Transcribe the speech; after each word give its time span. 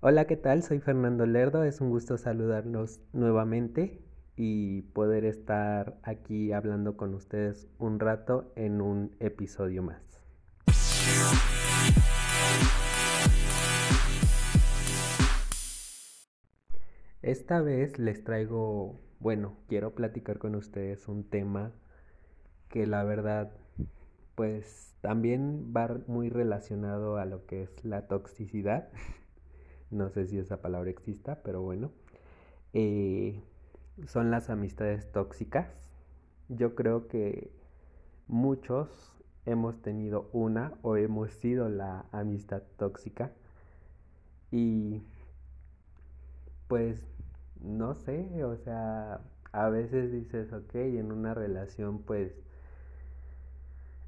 Hola, 0.00 0.28
¿qué 0.28 0.36
tal? 0.36 0.62
Soy 0.62 0.78
Fernando 0.78 1.26
Lerdo. 1.26 1.64
Es 1.64 1.80
un 1.80 1.90
gusto 1.90 2.18
saludarlos 2.18 3.00
nuevamente 3.12 4.00
y 4.36 4.82
poder 4.82 5.24
estar 5.24 5.98
aquí 6.04 6.52
hablando 6.52 6.96
con 6.96 7.14
ustedes 7.14 7.66
un 7.78 7.98
rato 7.98 8.52
en 8.54 8.80
un 8.80 9.16
episodio 9.18 9.82
más. 9.82 10.22
Esta 17.20 17.60
vez 17.60 17.98
les 17.98 18.22
traigo, 18.22 19.00
bueno, 19.18 19.56
quiero 19.66 19.96
platicar 19.96 20.38
con 20.38 20.54
ustedes 20.54 21.08
un 21.08 21.28
tema 21.28 21.72
que 22.68 22.86
la 22.86 23.02
verdad, 23.02 23.50
pues 24.36 24.94
también 25.00 25.72
va 25.76 25.98
muy 26.06 26.28
relacionado 26.28 27.16
a 27.16 27.24
lo 27.24 27.46
que 27.46 27.62
es 27.64 27.84
la 27.84 28.06
toxicidad. 28.06 28.90
no 29.90 30.08
sé 30.10 30.26
si 30.26 30.38
esa 30.38 30.60
palabra 30.60 30.90
exista, 30.90 31.42
pero 31.42 31.62
bueno. 31.62 31.90
Eh, 32.72 33.42
son 34.06 34.30
las 34.30 34.50
amistades 34.50 35.10
tóxicas. 35.10 35.68
Yo 36.48 36.74
creo 36.74 37.08
que 37.08 37.50
muchos 38.26 38.88
hemos 39.46 39.80
tenido 39.82 40.28
una 40.32 40.74
o 40.82 40.96
hemos 40.96 41.32
sido 41.32 41.68
la 41.68 42.06
amistad 42.12 42.62
tóxica. 42.76 43.32
Y 44.50 45.02
pues 46.68 47.02
no 47.60 47.94
sé, 47.94 48.44
o 48.44 48.56
sea, 48.56 49.20
a 49.52 49.68
veces 49.68 50.12
dices, 50.12 50.52
ok, 50.52 50.74
en 50.74 51.12
una 51.12 51.34
relación 51.34 51.98
pues 52.02 52.32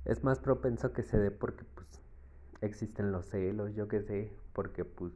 es 0.05 0.23
más 0.25 0.39
propenso 0.39 0.92
que 0.92 1.03
se 1.03 1.19
dé 1.19 1.31
porque 1.31 1.65
pues 1.75 1.89
existen 2.61 3.12
los 3.12 3.27
celos, 3.27 3.75
yo 3.75 3.89
qué 3.89 4.03
sé, 4.03 4.33
porque 4.53 4.84
pues 4.84 5.12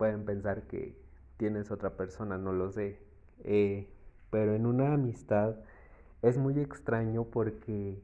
pueden 0.00 0.24
pensar 0.24 0.62
que 0.62 0.96
tienes 1.36 1.70
otra 1.70 1.90
persona, 1.98 2.38
no 2.38 2.54
lo 2.54 2.72
sé. 2.72 2.98
Eh, 3.44 3.86
pero 4.30 4.54
en 4.54 4.64
una 4.64 4.94
amistad 4.94 5.56
es 6.22 6.38
muy 6.38 6.58
extraño 6.58 7.24
porque, 7.26 8.00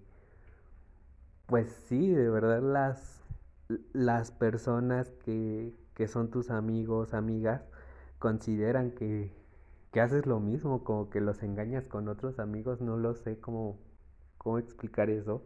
pues 1.46 1.70
sí, 1.88 2.10
de 2.10 2.28
verdad 2.28 2.60
las, 2.62 3.22
las 3.94 4.30
personas 4.30 5.10
que, 5.24 5.72
que 5.94 6.06
son 6.06 6.30
tus 6.30 6.50
amigos, 6.50 7.14
amigas, 7.14 7.62
consideran 8.18 8.90
que, 8.92 9.32
que 9.92 10.00
haces 10.02 10.26
lo 10.26 10.40
mismo, 10.40 10.84
como 10.84 11.08
que 11.10 11.22
los 11.22 11.42
engañas 11.42 11.88
con 11.88 12.08
otros 12.08 12.38
amigos, 12.40 12.82
no 12.82 12.98
lo 12.98 13.14
sé 13.14 13.40
cómo, 13.40 13.78
cómo 14.38 14.58
explicar 14.58 15.08
eso. 15.10 15.44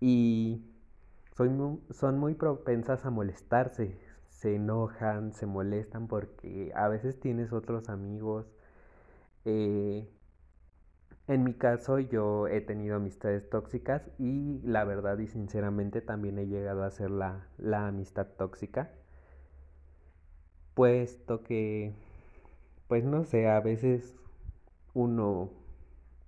Y 0.00 0.62
son 1.36 1.80
son 1.90 2.18
muy 2.18 2.34
propensas 2.34 3.04
a 3.04 3.10
molestarse, 3.10 3.98
se 4.36 4.54
enojan, 4.54 5.32
se 5.32 5.46
molestan 5.46 6.08
porque 6.08 6.70
a 6.74 6.88
veces 6.88 7.18
tienes 7.18 7.52
otros 7.52 7.88
amigos. 7.88 8.46
Eh, 9.44 10.06
en 11.28 11.44
mi 11.44 11.54
caso 11.54 11.98
yo 11.98 12.46
he 12.48 12.60
tenido 12.60 12.96
amistades 12.96 13.48
tóxicas 13.48 14.02
y 14.18 14.60
la 14.62 14.84
verdad 14.84 15.18
y 15.18 15.26
sinceramente 15.26 16.00
también 16.02 16.38
he 16.38 16.46
llegado 16.46 16.84
a 16.84 16.90
ser 16.90 17.10
la, 17.10 17.48
la 17.58 17.88
amistad 17.88 18.26
tóxica. 18.36 18.90
Puesto 20.74 21.42
que, 21.42 21.94
pues 22.88 23.04
no 23.04 23.24
sé, 23.24 23.48
a 23.48 23.60
veces 23.60 24.14
uno, 24.94 25.50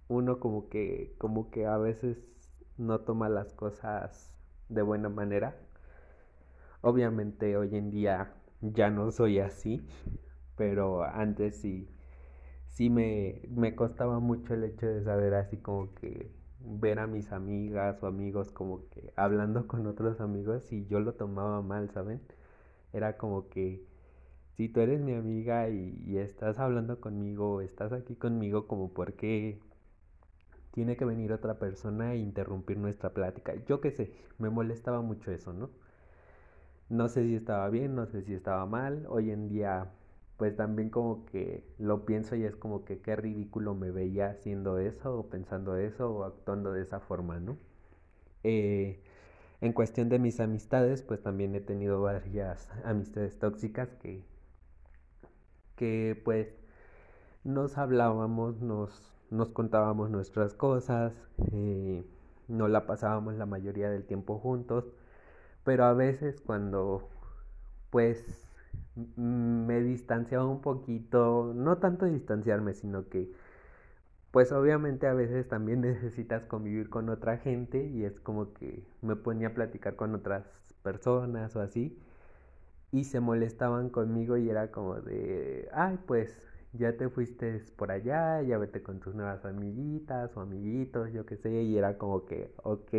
uno 0.08 0.40
como 0.40 0.68
que, 0.70 1.14
como 1.18 1.50
que 1.50 1.66
a 1.66 1.76
veces 1.78 2.18
no 2.78 3.00
toma 3.00 3.28
las 3.28 3.52
cosas 3.52 4.34
de 4.70 4.82
buena 4.82 5.10
manera 5.10 5.56
Obviamente 6.80 7.56
hoy 7.56 7.76
en 7.76 7.90
día 7.90 8.34
ya 8.60 8.90
no 8.90 9.10
soy 9.10 9.38
así, 9.40 9.86
pero 10.56 11.02
antes 11.04 11.60
sí, 11.60 11.88
sí 12.68 12.90
me, 12.90 13.42
me 13.50 13.74
costaba 13.74 14.20
mucho 14.20 14.54
el 14.54 14.64
hecho 14.64 14.86
de 14.86 15.02
saber 15.04 15.34
así 15.34 15.56
como 15.58 15.94
que 15.94 16.30
ver 16.60 16.98
a 16.98 17.06
mis 17.06 17.32
amigas 17.32 18.02
o 18.02 18.06
amigos 18.06 18.52
como 18.52 18.88
que 18.90 19.12
hablando 19.16 19.66
con 19.66 19.86
otros 19.86 20.20
amigos 20.20 20.72
y 20.72 20.86
yo 20.86 21.00
lo 21.00 21.14
tomaba 21.14 21.62
mal, 21.62 21.90
¿saben? 21.90 22.20
Era 22.92 23.16
como 23.16 23.48
que 23.48 23.84
si 24.56 24.68
tú 24.68 24.80
eres 24.80 25.00
mi 25.00 25.14
amiga 25.14 25.68
y, 25.70 26.18
estás 26.18 26.58
hablando 26.58 27.00
conmigo, 27.00 27.60
estás 27.60 27.92
aquí 27.92 28.16
conmigo 28.16 28.66
como 28.66 28.92
porque 28.92 29.60
tiene 30.72 30.96
que 30.96 31.04
venir 31.04 31.32
otra 31.32 31.58
persona 31.58 32.14
e 32.14 32.18
interrumpir 32.18 32.78
nuestra 32.78 33.14
plática. 33.14 33.54
Yo 33.66 33.80
qué 33.80 33.92
sé, 33.92 34.12
me 34.38 34.50
molestaba 34.50 35.00
mucho 35.00 35.30
eso, 35.32 35.52
¿no? 35.52 35.70
No 36.90 37.08
sé 37.08 37.24
si 37.24 37.34
estaba 37.36 37.68
bien, 37.70 37.94
no 37.94 38.06
sé 38.06 38.22
si 38.22 38.34
estaba 38.34 38.66
mal. 38.66 39.06
Hoy 39.08 39.30
en 39.30 39.48
día, 39.48 39.90
pues 40.36 40.56
también 40.56 40.90
como 40.90 41.24
que 41.26 41.64
lo 41.78 42.04
pienso 42.04 42.36
y 42.36 42.44
es 42.44 42.56
como 42.56 42.84
que 42.84 43.00
qué 43.00 43.16
ridículo 43.16 43.74
me 43.74 43.90
veía 43.90 44.30
haciendo 44.30 44.78
eso 44.78 45.18
o 45.18 45.28
pensando 45.30 45.76
eso 45.76 46.10
o 46.10 46.24
actuando 46.24 46.72
de 46.72 46.82
esa 46.82 47.00
forma, 47.00 47.40
¿no? 47.40 47.56
Eh, 48.44 49.00
en 49.60 49.72
cuestión 49.74 50.08
de 50.10 50.18
mis 50.20 50.40
amistades, 50.40 51.02
pues 51.02 51.22
también 51.22 51.54
he 51.56 51.60
tenido 51.62 52.02
varias 52.02 52.68
amistades 52.84 53.38
tóxicas 53.38 53.90
que, 54.02 54.24
que 55.76 56.20
pues 56.24 56.48
nos 57.44 57.78
hablábamos, 57.78 58.60
nos, 58.60 59.14
nos 59.30 59.50
contábamos 59.50 60.10
nuestras 60.10 60.54
cosas, 60.54 61.14
eh, 61.52 62.04
no 62.48 62.68
la 62.68 62.86
pasábamos 62.86 63.34
la 63.36 63.46
mayoría 63.46 63.90
del 63.90 64.04
tiempo 64.04 64.38
juntos 64.38 64.86
pero 65.64 65.84
a 65.84 65.94
veces 65.94 66.40
cuando 66.40 67.08
pues 67.90 68.24
me 69.16 69.80
distanciaba 69.82 70.46
un 70.46 70.60
poquito, 70.60 71.52
no 71.54 71.78
tanto 71.78 72.06
distanciarme, 72.06 72.74
sino 72.74 73.08
que 73.08 73.32
pues 74.30 74.52
obviamente 74.52 75.06
a 75.06 75.14
veces 75.14 75.48
también 75.48 75.80
necesitas 75.82 76.44
convivir 76.46 76.90
con 76.90 77.08
otra 77.08 77.38
gente 77.38 77.86
y 77.86 78.04
es 78.04 78.20
como 78.20 78.52
que 78.54 78.84
me 79.02 79.16
ponía 79.16 79.48
a 79.48 79.54
platicar 79.54 79.96
con 79.96 80.14
otras 80.14 80.44
personas 80.82 81.56
o 81.56 81.60
así 81.60 81.98
y 82.92 83.04
se 83.04 83.20
molestaban 83.20 83.90
conmigo 83.90 84.36
y 84.36 84.50
era 84.50 84.70
como 84.70 85.00
de, 85.00 85.68
ay 85.72 85.98
pues 86.06 86.36
ya 86.72 86.96
te 86.96 87.08
fuiste 87.08 87.60
por 87.76 87.90
allá, 87.90 88.42
ya 88.42 88.58
vete 88.58 88.82
con 88.82 89.00
tus 89.00 89.14
nuevas 89.14 89.44
amiguitas 89.44 90.36
o 90.36 90.40
amiguitos, 90.40 91.12
yo 91.12 91.24
qué 91.26 91.36
sé, 91.36 91.62
y 91.62 91.76
era 91.78 91.98
como 91.98 92.26
que, 92.26 92.52
ok, 92.62 92.92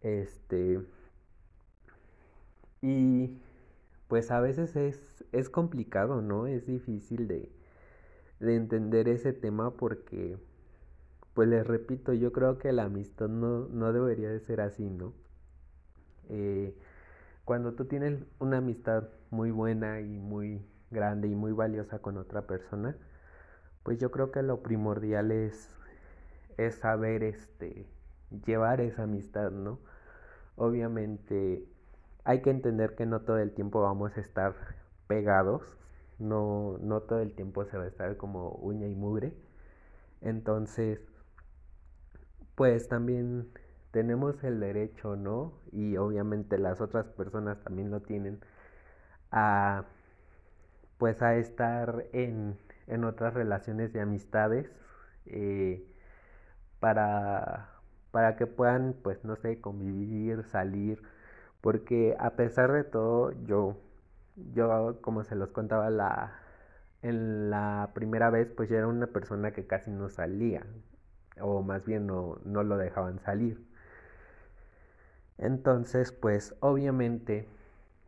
este, 0.00 0.80
y 2.82 3.38
pues 4.08 4.30
a 4.30 4.40
veces 4.40 4.76
es, 4.76 5.24
es 5.32 5.50
complicado, 5.50 6.22
¿no? 6.22 6.46
Es 6.46 6.66
difícil 6.66 7.28
de, 7.28 7.50
de 8.40 8.56
entender 8.56 9.08
ese 9.08 9.32
tema 9.32 9.72
porque, 9.72 10.38
pues 11.34 11.48
les 11.48 11.66
repito, 11.66 12.12
yo 12.12 12.32
creo 12.32 12.58
que 12.58 12.72
la 12.72 12.84
amistad 12.84 13.28
no, 13.28 13.66
no 13.68 13.92
debería 13.92 14.30
de 14.30 14.40
ser 14.40 14.60
así, 14.60 14.88
¿no? 14.88 15.12
Eh, 16.28 16.74
cuando 17.44 17.74
tú 17.74 17.84
tienes 17.86 18.24
una 18.40 18.58
amistad 18.58 19.08
muy 19.30 19.50
buena 19.50 20.00
y 20.00 20.18
muy 20.18 20.64
grande 20.90 21.28
y 21.28 21.34
muy 21.34 21.52
valiosa 21.52 22.00
con 22.00 22.16
otra 22.16 22.46
persona, 22.46 22.96
pues 23.82 23.98
yo 23.98 24.10
creo 24.10 24.32
que 24.32 24.42
lo 24.42 24.62
primordial 24.62 25.30
es, 25.30 25.70
es 26.58 26.76
saber 26.76 27.22
este, 27.22 27.86
llevar 28.46 28.80
esa 28.80 29.04
amistad, 29.04 29.50
¿no? 29.50 29.78
Obviamente 30.56 31.66
hay 32.26 32.42
que 32.42 32.50
entender 32.50 32.96
que 32.96 33.06
no 33.06 33.22
todo 33.22 33.38
el 33.38 33.52
tiempo 33.54 33.82
vamos 33.82 34.16
a 34.18 34.20
estar 34.20 34.54
pegados, 35.08 35.62
no, 36.18 36.78
no 36.80 37.02
todo 37.02 37.20
el 37.20 37.34
tiempo 37.34 37.64
se 37.66 37.78
va 37.78 37.84
a 37.84 37.88
estar 37.88 38.18
como 38.18 38.50
uña 38.52 38.88
y 38.88 38.94
mugre. 38.96 39.34
Entonces, 40.22 41.00
pues 42.54 42.88
también 42.88 43.48
tenemos 43.92 44.42
el 44.44 44.60
derecho, 44.60 45.16
¿no? 45.16 45.52
Y 45.72 45.96
obviamente 45.96 46.58
las 46.58 46.80
otras 46.80 47.06
personas 47.06 47.62
también 47.62 47.90
lo 47.90 48.00
tienen 48.02 48.40
a 49.32 49.86
pues 50.98 51.22
a 51.22 51.36
estar 51.36 52.06
en, 52.12 52.58
en 52.86 53.04
otras 53.04 53.34
relaciones 53.34 53.92
de 53.92 54.00
amistades 54.00 54.70
eh, 55.26 55.84
para, 56.80 57.70
para 58.10 58.36
que 58.36 58.46
puedan 58.46 58.94
pues 59.02 59.24
no 59.24 59.36
sé 59.36 59.60
convivir, 59.60 60.44
salir 60.44 61.02
porque 61.66 62.14
a 62.20 62.36
pesar 62.36 62.70
de 62.70 62.84
todo, 62.84 63.32
yo, 63.44 63.76
yo 64.54 65.00
como 65.02 65.24
se 65.24 65.34
los 65.34 65.50
contaba 65.50 65.90
la, 65.90 66.38
en 67.02 67.50
la 67.50 67.90
primera 67.92 68.30
vez, 68.30 68.48
pues 68.56 68.68
yo 68.70 68.76
era 68.76 68.86
una 68.86 69.08
persona 69.08 69.50
que 69.52 69.66
casi 69.66 69.90
no 69.90 70.08
salía, 70.08 70.64
o 71.40 71.62
más 71.62 71.84
bien 71.84 72.06
no, 72.06 72.38
no 72.44 72.62
lo 72.62 72.76
dejaban 72.78 73.18
salir. 73.18 73.60
Entonces, 75.38 76.12
pues 76.12 76.54
obviamente 76.60 77.48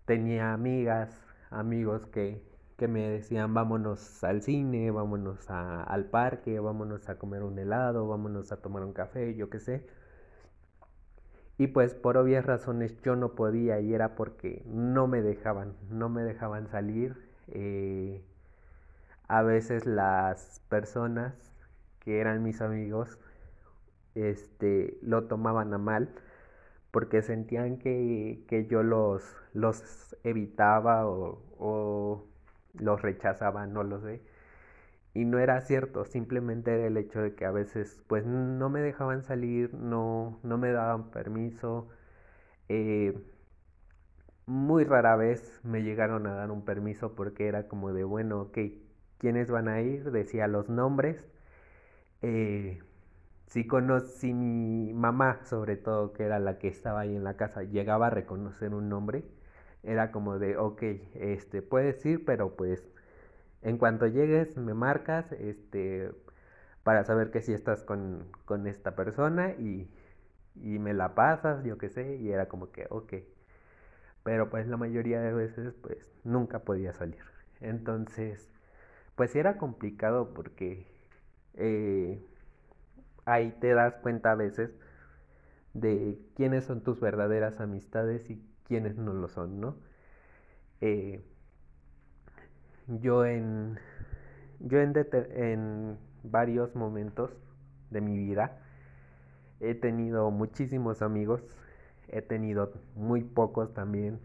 tenía 0.06 0.52
amigas, 0.52 1.10
amigos 1.50 2.06
que, 2.06 2.42
que 2.76 2.88
me 2.88 3.08
decían 3.10 3.54
vámonos 3.54 4.24
al 4.24 4.42
cine, 4.42 4.90
vámonos 4.90 5.50
al 5.50 6.04
parque, 6.06 6.60
vámonos 6.60 7.08
a 7.08 7.18
comer 7.18 7.42
un 7.42 7.58
helado, 7.58 8.08
vámonos 8.08 8.52
a 8.52 8.58
tomar 8.62 8.84
un 8.84 8.92
café, 8.92 9.34
yo 9.34 9.50
qué 9.50 9.60
sé. 9.60 9.86
Y 11.58 11.66
pues 11.68 11.94
por 11.94 12.16
obvias 12.16 12.46
razones 12.46 12.96
yo 13.02 13.16
no 13.16 13.34
podía 13.34 13.80
y 13.80 13.92
era 13.92 14.14
porque 14.14 14.62
no 14.66 15.06
me 15.08 15.22
dejaban, 15.22 15.74
no 15.90 16.08
me 16.08 16.22
dejaban 16.22 16.68
salir. 16.68 17.16
Eh, 17.48 18.22
a 19.28 19.42
veces 19.42 19.86
las 19.86 20.60
personas 20.68 21.34
que 22.00 22.20
eran 22.20 22.42
mis 22.42 22.60
amigos 22.60 23.18
este, 24.14 24.98
lo 25.02 25.24
tomaban 25.24 25.72
a 25.74 25.78
mal 25.78 26.08
porque 26.90 27.22
sentían 27.22 27.78
que, 27.78 28.66
yo 28.70 28.82
los, 28.82 29.22
los 29.54 30.16
evitaba 30.24 31.06
o, 31.06 31.42
o 31.58 32.24
los 32.74 33.02
rechazaba, 33.02 33.66
no 33.66 33.84
lo 33.84 34.00
sé. 34.00 34.20
Y 35.14 35.24
no 35.24 35.38
era 35.38 35.60
cierto, 35.62 36.04
simplemente 36.04 36.74
era 36.74 36.86
el 36.86 36.96
hecho 36.96 37.20
de 37.20 37.34
que 37.34 37.44
a 37.44 37.50
veces 37.50 38.02
pues 38.06 38.24
no 38.26 38.70
me 38.70 38.80
dejaban 38.80 39.22
salir, 39.24 39.74
no, 39.74 40.38
no 40.42 40.58
me 40.58 40.72
daban 40.72 41.10
permiso. 41.10 41.88
Eh, 42.68 43.14
muy 44.46 44.84
rara 44.84 45.16
vez 45.16 45.60
me 45.64 45.82
llegaron 45.82 46.26
a 46.26 46.34
dar 46.34 46.50
un 46.50 46.64
permiso 46.64 47.14
porque 47.14 47.46
era 47.48 47.68
como 47.68 47.92
de, 47.92 48.04
bueno, 48.04 48.40
ok, 48.42 48.58
¿quiénes 49.18 49.50
van 49.50 49.68
a 49.68 49.80
ir? 49.80 50.10
Decía 50.10 50.48
los 50.48 50.68
nombres. 50.68 51.24
Eh, 52.22 52.80
si 53.48 53.66
conocí 53.66 54.34
mi 54.34 54.92
mamá, 54.94 55.40
sobre 55.44 55.76
todo, 55.76 56.12
que 56.14 56.24
era 56.24 56.40
la 56.40 56.58
que 56.58 56.68
estaba 56.68 57.00
ahí 57.02 57.16
en 57.16 57.24
la 57.24 57.36
casa, 57.36 57.62
llegaba 57.64 58.08
a 58.08 58.10
reconocer 58.10 58.74
un 58.74 58.88
nombre, 58.88 59.24
era 59.82 60.12
como 60.12 60.38
de, 60.38 60.56
ok, 60.58 60.82
este, 61.14 61.62
puedes 61.62 62.04
ir, 62.06 62.24
pero 62.24 62.56
pues 62.56 62.84
en 63.62 63.78
cuanto 63.78 64.06
llegues 64.06 64.56
me 64.56 64.74
marcas, 64.74 65.32
este, 65.32 66.10
para 66.84 67.04
saber 67.04 67.30
que 67.30 67.42
si 67.42 67.52
estás 67.54 67.82
con, 67.84 68.26
con 68.46 68.66
esta 68.66 68.96
persona 68.96 69.52
y, 69.52 69.88
y 70.56 70.78
me 70.80 70.94
la 70.94 71.14
pasas, 71.14 71.64
yo 71.64 71.78
qué 71.78 71.88
sé, 71.90 72.16
y 72.18 72.32
era 72.32 72.48
como 72.48 72.72
que, 72.72 72.86
ok. 72.90 73.14
Pero 74.22 74.50
pues 74.50 74.66
la 74.66 74.76
mayoría 74.76 75.20
de 75.20 75.32
veces 75.32 75.74
pues 75.82 76.10
nunca 76.24 76.60
podía 76.60 76.92
salir. 76.92 77.22
Entonces, 77.60 78.48
pues 79.16 79.36
era 79.36 79.58
complicado 79.58 80.34
porque 80.34 80.86
eh, 81.54 82.20
ahí 83.26 83.52
te 83.60 83.74
das 83.74 83.94
cuenta 83.96 84.32
a 84.32 84.34
veces 84.34 84.70
de 85.74 86.18
quiénes 86.36 86.64
son 86.64 86.82
tus 86.82 87.00
verdaderas 87.00 87.60
amistades 87.60 88.28
y 88.30 88.42
quiénes 88.64 88.96
no 88.96 89.14
lo 89.14 89.28
son, 89.28 89.60
¿no? 89.60 89.76
Eh, 90.80 91.20
yo 92.88 93.24
en, 93.24 93.78
yo 94.60 94.80
en, 94.80 94.92
en 95.12 95.98
varios 96.22 96.74
momentos 96.74 97.30
de 97.90 98.00
mi 98.00 98.16
vida 98.18 98.58
he 99.60 99.74
tenido 99.74 100.30
muchísimos 100.30 101.02
amigos, 101.02 101.42
he 102.08 102.22
tenido 102.22 102.72
muy 102.94 103.22
pocos 103.22 103.74
también 103.74 104.20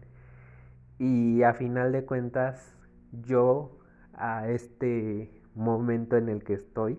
y 0.98 1.42
a 1.42 1.54
final 1.54 1.92
de 1.92 2.04
cuentas 2.04 2.74
yo 3.12 3.78
a 4.14 4.48
este 4.48 5.30
momento 5.54 6.16
en 6.16 6.28
el 6.28 6.44
que 6.44 6.54
estoy 6.54 6.98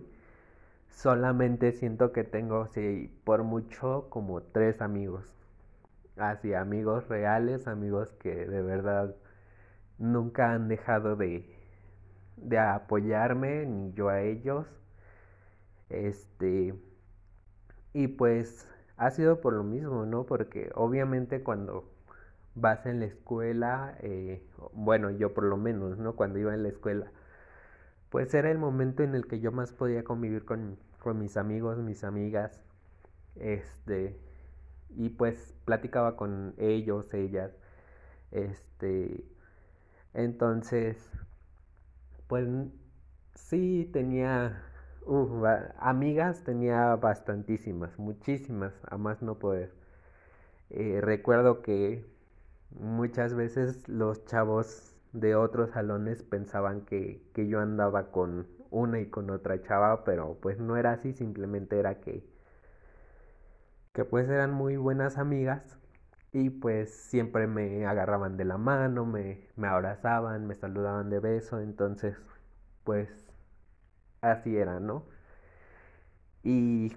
solamente 0.90 1.72
siento 1.72 2.12
que 2.12 2.24
tengo, 2.24 2.66
sí, 2.68 3.12
por 3.24 3.44
mucho, 3.44 4.08
como 4.10 4.42
tres 4.42 4.80
amigos. 4.80 5.24
Así, 6.16 6.54
amigos 6.54 7.08
reales, 7.08 7.68
amigos 7.68 8.12
que 8.14 8.34
de 8.46 8.62
verdad 8.62 9.14
nunca 9.98 10.52
han 10.52 10.68
dejado 10.68 11.16
de, 11.16 11.55
de 12.36 12.58
apoyarme, 12.58 13.66
ni 13.66 13.92
yo 13.94 14.08
a 14.08 14.22
ellos. 14.22 14.66
Este, 15.88 16.74
y 17.92 18.08
pues 18.08 18.66
ha 18.96 19.10
sido 19.10 19.40
por 19.40 19.52
lo 19.54 19.64
mismo, 19.64 20.06
¿no? 20.06 20.24
Porque 20.26 20.70
obviamente 20.74 21.42
cuando 21.42 21.84
vas 22.54 22.86
en 22.86 23.00
la 23.00 23.06
escuela, 23.06 23.96
eh, 24.00 24.42
bueno, 24.72 25.10
yo 25.10 25.34
por 25.34 25.44
lo 25.44 25.56
menos, 25.56 25.98
¿no? 25.98 26.16
Cuando 26.16 26.38
iba 26.38 26.54
en 26.54 26.62
la 26.62 26.68
escuela, 26.70 27.10
pues 28.10 28.32
era 28.34 28.50
el 28.50 28.58
momento 28.58 29.02
en 29.02 29.14
el 29.14 29.26
que 29.26 29.40
yo 29.40 29.52
más 29.52 29.72
podía 29.72 30.04
convivir 30.04 30.44
con, 30.44 30.78
con 31.00 31.18
mis 31.18 31.36
amigos, 31.36 31.78
mis 31.78 32.04
amigas, 32.04 32.60
este, 33.36 34.18
y 34.90 35.10
pues 35.10 35.54
platicaba 35.64 36.16
con 36.16 36.54
ellos, 36.58 37.12
ellas, 37.14 37.52
este, 38.30 39.24
entonces, 40.14 41.10
pues 42.28 42.48
sí 43.34 43.88
tenía, 43.92 44.62
amigas 45.78 46.42
tenía 46.44 46.96
bastantísimas, 46.96 47.98
muchísimas, 47.98 48.72
a 48.88 48.96
más 48.98 49.22
no 49.22 49.38
poder. 49.38 49.72
Eh, 50.70 51.00
recuerdo 51.02 51.62
que 51.62 52.04
muchas 52.70 53.34
veces 53.34 53.88
los 53.88 54.24
chavos 54.26 54.94
de 55.12 55.34
otros 55.36 55.70
salones 55.70 56.22
pensaban 56.22 56.82
que, 56.82 57.22
que 57.34 57.48
yo 57.48 57.60
andaba 57.60 58.10
con 58.10 58.46
una 58.70 59.00
y 59.00 59.06
con 59.08 59.30
otra 59.30 59.62
chava, 59.62 60.04
pero 60.04 60.38
pues 60.40 60.58
no 60.58 60.76
era 60.76 60.92
así, 60.92 61.12
simplemente 61.12 61.78
era 61.78 62.00
que 62.00 62.24
que 63.96 64.04
pues 64.04 64.28
eran 64.28 64.52
muy 64.52 64.76
buenas 64.76 65.16
amigas 65.16 65.78
y 66.36 66.50
pues 66.50 66.90
siempre 66.94 67.46
me 67.48 67.86
agarraban 67.86 68.36
de 68.36 68.44
la 68.44 68.58
mano, 68.58 69.06
me, 69.06 69.48
me 69.56 69.68
abrazaban, 69.68 70.46
me 70.46 70.54
saludaban 70.54 71.10
de 71.10 71.20
beso, 71.20 71.60
entonces 71.60 72.16
pues 72.84 73.10
así 74.22 74.56
era, 74.56 74.80
¿no? 74.80 75.06
Y 76.44 76.92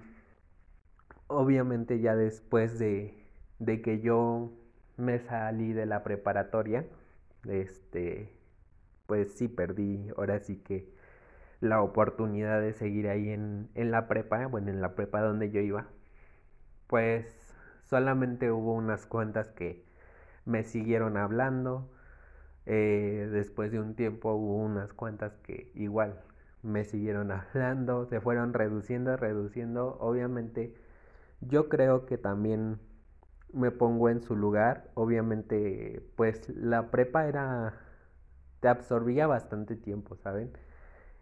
obviamente 1.28 2.00
ya 2.00 2.14
después 2.16 2.78
de, 2.78 3.14
de 3.58 3.82
que 3.82 4.00
yo 4.00 4.50
me 4.96 5.18
salí 5.20 5.72
de 5.72 5.86
la 5.86 6.02
preparatoria, 6.02 6.86
este, 7.48 8.32
pues 9.06 9.32
sí 9.34 9.48
perdí, 9.48 10.10
ahora 10.16 10.40
sí 10.40 10.56
que 10.58 10.88
la 11.60 11.82
oportunidad 11.82 12.60
de 12.62 12.74
seguir 12.74 13.08
ahí 13.08 13.30
en, 13.30 13.70
en 13.74 13.90
la 13.90 14.08
prepa, 14.08 14.46
bueno, 14.48 14.70
en 14.70 14.80
la 14.82 14.94
prepa 14.96 15.22
donde 15.22 15.50
yo 15.50 15.60
iba, 15.60 15.88
pues 16.86 17.49
solamente 17.90 18.52
hubo 18.52 18.74
unas 18.74 19.06
cuantas 19.06 19.48
que 19.50 19.84
me 20.46 20.64
siguieron 20.64 21.16
hablando, 21.18 21.90
eh, 22.66 23.28
después 23.32 23.72
de 23.72 23.80
un 23.80 23.94
tiempo 23.94 24.32
hubo 24.34 24.56
unas 24.58 24.92
cuantas 24.92 25.32
que 25.42 25.72
igual 25.74 26.20
me 26.62 26.84
siguieron 26.84 27.32
hablando, 27.32 28.06
se 28.06 28.20
fueron 28.20 28.54
reduciendo, 28.54 29.16
reduciendo, 29.16 29.96
obviamente 30.00 30.74
yo 31.40 31.68
creo 31.68 32.06
que 32.06 32.18
también 32.18 32.78
me 33.52 33.70
pongo 33.70 34.08
en 34.10 34.22
su 34.22 34.36
lugar. 34.36 34.90
Obviamente, 34.94 36.02
pues 36.16 36.48
la 36.50 36.90
prepa 36.90 37.26
era, 37.28 37.74
te 38.60 38.68
absorbía 38.68 39.26
bastante 39.26 39.76
tiempo, 39.76 40.16
¿saben? 40.16 40.52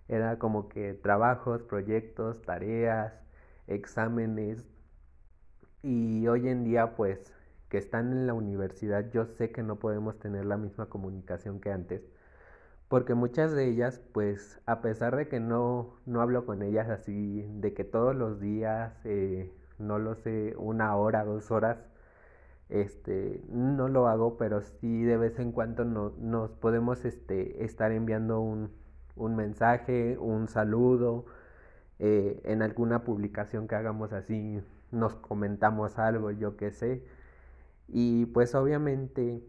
Era 0.09 0.39
como 0.39 0.69
que 0.69 0.95
trabajos, 0.95 1.63
proyectos, 1.63 2.43
tareas, 2.43 3.15
exámenes. 3.69 4.67
Y 5.83 6.27
hoy 6.27 6.49
en 6.49 6.65
día, 6.65 6.97
pues, 6.97 7.33
que 7.69 7.79
están 7.79 8.13
en 8.13 8.27
la 8.27 8.35
universidad, 8.35 9.11
yo 9.13 9.27
sé 9.27 9.51
que 9.51 9.63
no 9.63 9.77
podemos 9.77 10.19
tener 10.19 10.45
la 10.45 10.57
misma 10.57 10.87
comunicación 10.87 11.61
que 11.61 11.71
antes. 11.73 12.03
Porque 12.89 13.15
muchas 13.15 13.53
de 13.53 13.67
ellas, 13.69 14.01
pues, 14.13 14.61
a 14.67 14.81
pesar 14.83 15.17
de 15.17 15.29
que 15.29 15.41
no, 15.41 15.95
no 16.07 16.21
hablo 16.23 16.47
con 16.47 16.63
ellas 16.63 16.89
así, 16.89 17.43
de 17.61 17.75
que 17.75 17.85
todos 17.85 18.17
los 18.17 18.41
días, 18.41 18.95
eh, 19.05 19.53
no 19.79 19.99
lo 19.99 20.15
sé, 20.17 20.55
una 20.59 20.97
hora, 20.97 21.25
dos 21.25 21.51
horas, 21.51 21.79
este, 22.69 23.43
no 23.51 23.89
lo 23.89 24.09
hago, 24.09 24.37
pero 24.39 24.63
sí 24.63 25.03
de 25.05 25.17
vez 25.17 25.39
en 25.39 25.53
cuando 25.53 25.85
no, 25.85 26.13
nos 26.19 26.51
podemos 26.53 27.05
este, 27.05 27.65
estar 27.65 27.93
enviando 27.93 28.41
un, 28.41 28.71
un 29.17 29.37
mensaje, 29.37 30.19
un 30.19 30.49
saludo, 30.49 31.27
eh, 31.99 32.41
en 32.45 32.63
alguna 32.63 33.05
publicación 33.05 33.69
que 33.69 33.75
hagamos 33.77 34.13
así, 34.13 34.61
nos 34.93 35.15
comentamos 35.17 35.99
algo, 35.99 36.31
yo 36.31 36.57
qué 36.57 36.71
sé. 36.71 37.05
Y 37.89 38.27
pues 38.27 38.55
obviamente 38.55 39.43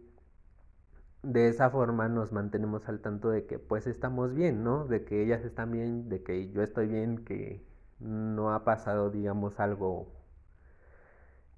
de 1.22 1.48
esa 1.48 1.70
forma 1.70 2.08
nos 2.08 2.32
mantenemos 2.32 2.88
al 2.88 3.00
tanto 3.00 3.30
de 3.30 3.46
que 3.46 3.58
pues 3.58 3.86
estamos 3.86 4.34
bien, 4.34 4.64
¿no? 4.64 4.86
De 4.86 5.04
que 5.04 5.22
ellas 5.22 5.44
están 5.44 5.72
bien, 5.72 6.08
de 6.08 6.22
que 6.22 6.50
yo 6.50 6.62
estoy 6.62 6.88
bien, 6.88 7.24
que 7.24 7.62
no 8.00 8.52
ha 8.54 8.64
pasado, 8.64 9.10
digamos, 9.10 9.60
algo 9.60 10.08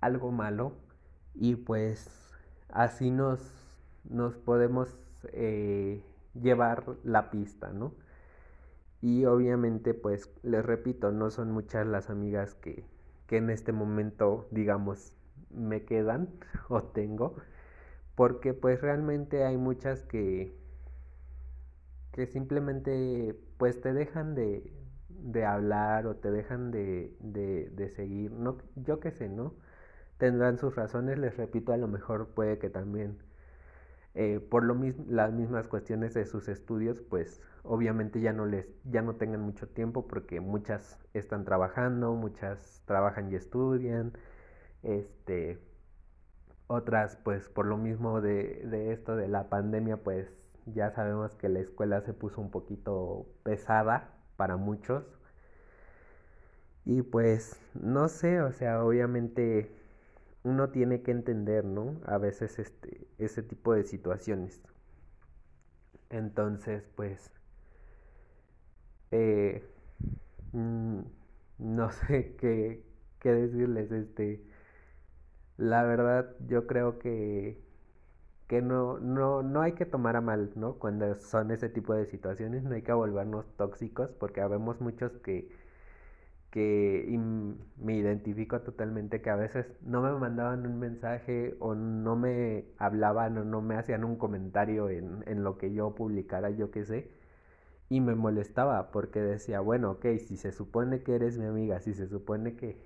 algo 0.01 0.33
malo 0.33 0.73
y 1.35 1.57
pues 1.57 2.11
así 2.69 3.11
nos, 3.11 3.41
nos 4.05 4.37
podemos 4.37 4.97
eh, 5.33 6.03
llevar 6.35 6.85
la 7.05 7.31
pista, 7.31 7.73
¿no? 7.73 7.95
Y 9.01 9.25
obviamente, 9.27 9.95
pues 9.95 10.31
les 10.43 10.65
repito, 10.65 11.11
no 11.13 11.31
son 11.31 11.51
muchas 11.53 11.87
las 11.87 12.11
amigas 12.11 12.55
que, 12.55 12.85
que 13.33 13.39
en 13.39 13.49
este 13.49 13.73
momento, 13.73 14.47
digamos, 14.51 15.17
me 15.49 15.87
quedan 15.87 16.29
o 16.69 16.83
tengo, 16.83 17.37
porque 18.15 18.53
pues 18.53 18.83
realmente 18.83 19.45
hay 19.45 19.57
muchas 19.57 20.03
que, 20.03 20.55
que 22.13 22.27
simplemente 22.27 23.35
pues 23.57 23.81
te 23.81 23.95
dejan 23.95 24.35
de, 24.35 24.71
de 25.09 25.47
hablar 25.47 26.07
o 26.07 26.17
te 26.17 26.31
dejan 26.31 26.71
de, 26.73 27.17
de, 27.21 27.89
seguir, 27.97 28.33
no, 28.33 28.59
yo 28.77 29.01
qué 29.01 29.11
sé, 29.11 29.31
¿no? 29.31 29.55
tendrán 30.19 30.59
sus 30.59 30.77
razones, 30.77 31.19
les 31.19 31.35
repito, 31.39 31.73
a 31.73 31.79
lo 31.79 31.89
mejor 31.89 32.29
puede 32.35 32.59
que 32.59 32.69
también 32.69 33.17
eh, 34.15 34.41
por 34.41 34.63
lo 34.63 34.75
mismo 34.75 35.07
las 35.09 35.33
mismas 35.33 35.69
cuestiones 35.69 36.13
de 36.13 36.27
sus 36.27 36.49
estudios, 36.49 37.01
pues 37.01 37.41
obviamente 37.63 38.21
ya 38.21 38.33
no 38.33 38.47
les 38.47 38.67
ya 38.85 39.03
no 39.03 39.17
tengan 39.17 39.41
mucho 39.43 39.69
tiempo 39.69 40.07
porque 40.09 40.41
muchas 40.41 40.99
están 41.15 41.45
trabajando, 41.45 42.15
muchas 42.15 42.83
trabajan 42.87 43.33
y 43.33 43.37
estudian, 43.37 44.13
este 44.83 45.59
otras 46.67 47.17
pues 47.25 47.49
por 47.49 47.67
lo 47.67 47.77
mismo 47.77 48.21
de, 48.21 48.63
de 48.67 48.93
esto 48.93 49.17
de 49.17 49.29
la 49.29 49.49
pandemia 49.49 49.99
pues 49.99 50.29
ya 50.67 50.91
sabemos 50.93 51.35
que 51.37 51.49
la 51.49 51.61
escuela 51.61 52.01
se 52.03 52.15
puso 52.15 52.41
un 52.41 52.51
poquito 52.51 53.27
pesada 53.45 54.11
para 54.37 54.57
muchos 54.57 55.05
y 56.85 57.03
pues 57.03 57.59
no 57.75 58.09
sé, 58.09 58.41
o 58.41 58.53
sea, 58.53 58.85
obviamente 58.85 59.71
uno 60.45 60.71
tiene 60.71 61.03
que 61.03 61.13
entender, 61.13 61.65
¿no? 61.65 62.01
A 62.07 62.19
veces 62.19 62.59
este, 62.59 63.07
ese 63.19 63.43
tipo 63.43 63.75
de 63.75 63.85
situaciones. 63.85 64.61
Entonces, 66.11 66.85
pues, 66.95 67.31
eh, 69.13 69.65
mm, 70.53 71.01
no 71.59 71.91
sé 71.93 72.37
qué, 72.39 72.85
qué 73.21 73.33
decirles, 73.33 73.93
este, 73.93 74.43
la 75.57 75.83
verdad 75.85 76.35
yo 76.49 76.67
creo 76.67 76.99
que, 76.99 77.59
que 78.49 78.63
no, 78.63 78.99
no, 79.01 79.43
no 79.43 79.63
hay 79.63 79.75
que 79.75 79.87
tomar 79.87 80.17
a 80.17 80.21
mal, 80.23 80.53
¿no? 80.57 80.75
Cuando 80.77 81.15
son 81.17 81.51
ese 81.53 81.69
tipo 81.71 81.95
de 81.95 82.07
situaciones, 82.07 82.65
no 82.65 82.75
hay 82.75 82.83
que 82.83 82.93
volvernos 82.95 83.47
tóxicos, 83.57 84.11
porque 84.21 84.41
habemos 84.43 84.81
muchos 84.81 85.13
que 85.19 85.51
que 86.51 87.19
me 87.79 87.95
identifico 87.97 88.61
totalmente 88.61 89.23
que 89.23 89.31
a 89.31 89.37
veces 89.37 89.67
no 89.83 90.03
me 90.03 90.13
mandaban 90.13 90.67
un 90.67 90.79
mensaje 90.79 91.57
o 91.61 91.75
no 91.75 92.15
me 92.17 92.67
hablaban 92.79 93.39
o 93.39 93.45
no 93.45 93.63
me 93.63 93.77
hacían 93.77 94.05
un 94.05 94.17
comentario 94.17 94.91
en, 94.91 95.25
en 95.27 95.43
lo 95.45 95.57
que 95.59 95.73
yo 95.73 95.95
publicara, 95.95 96.51
yo 96.51 96.71
qué 96.71 96.85
sé, 96.85 97.11
y 97.93 98.01
me 98.01 98.15
molestaba 98.15 98.91
porque 98.91 99.21
decía, 99.21 99.61
bueno, 99.61 99.91
ok, 99.93 100.07
si 100.19 100.39
se 100.39 100.51
supone 100.53 101.03
que 101.03 101.15
eres 101.15 101.37
mi 101.37 101.45
amiga, 101.45 101.79
si 101.81 101.93
se 101.93 102.09
supone 102.09 102.55
que, 102.57 102.79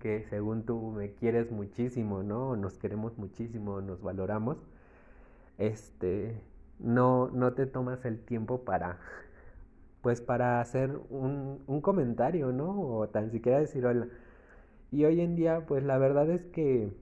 que 0.00 0.24
según 0.28 0.64
tú 0.66 0.92
me 0.92 1.12
quieres 1.14 1.50
muchísimo, 1.50 2.22
¿no? 2.22 2.56
Nos 2.56 2.76
queremos 2.76 3.16
muchísimo, 3.16 3.80
nos 3.80 4.02
valoramos, 4.02 4.58
este, 5.56 6.42
no, 6.78 7.30
no 7.30 7.54
te 7.54 7.64
tomas 7.66 8.04
el 8.04 8.20
tiempo 8.20 8.62
para 8.64 8.98
pues 10.02 10.20
para 10.20 10.60
hacer 10.60 10.98
un, 11.10 11.62
un 11.66 11.80
comentario, 11.80 12.52
¿no? 12.52 12.80
O 12.80 13.08
tan 13.08 13.30
siquiera 13.30 13.60
decir 13.60 13.86
hola. 13.86 14.08
Y 14.92 15.04
hoy 15.06 15.20
en 15.22 15.36
día, 15.36 15.66
pues 15.66 15.84
la 15.84 15.98
verdad 15.98 16.30
es 16.30 16.44
que 16.46 16.92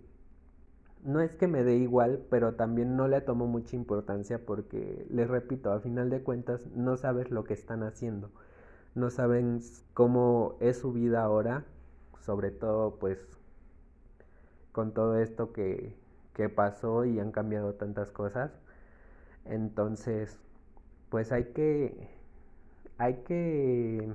no 1.04 1.20
es 1.20 1.34
que 1.34 1.48
me 1.48 1.64
dé 1.64 1.76
igual, 1.76 2.24
pero 2.30 2.54
también 2.54 2.96
no 2.96 3.08
le 3.08 3.20
tomo 3.20 3.46
mucha 3.46 3.76
importancia 3.76 4.40
porque, 4.44 5.06
les 5.10 5.28
repito, 5.28 5.72
a 5.72 5.80
final 5.80 6.10
de 6.10 6.22
cuentas 6.22 6.66
no 6.74 6.96
sabes 6.96 7.30
lo 7.30 7.44
que 7.44 7.54
están 7.54 7.82
haciendo, 7.82 8.30
no 8.94 9.10
saben 9.10 9.60
cómo 9.94 10.56
es 10.60 10.78
su 10.78 10.92
vida 10.92 11.22
ahora, 11.22 11.64
sobre 12.20 12.50
todo 12.50 12.96
pues 12.96 13.18
con 14.72 14.92
todo 14.92 15.18
esto 15.18 15.52
que, 15.52 15.96
que 16.34 16.48
pasó 16.48 17.04
y 17.04 17.18
han 17.20 17.32
cambiado 17.32 17.74
tantas 17.74 18.10
cosas. 18.10 18.52
Entonces, 19.44 20.38
pues 21.10 21.32
hay 21.32 21.44
que 21.46 22.08
hay 22.98 23.22
que 23.24 24.12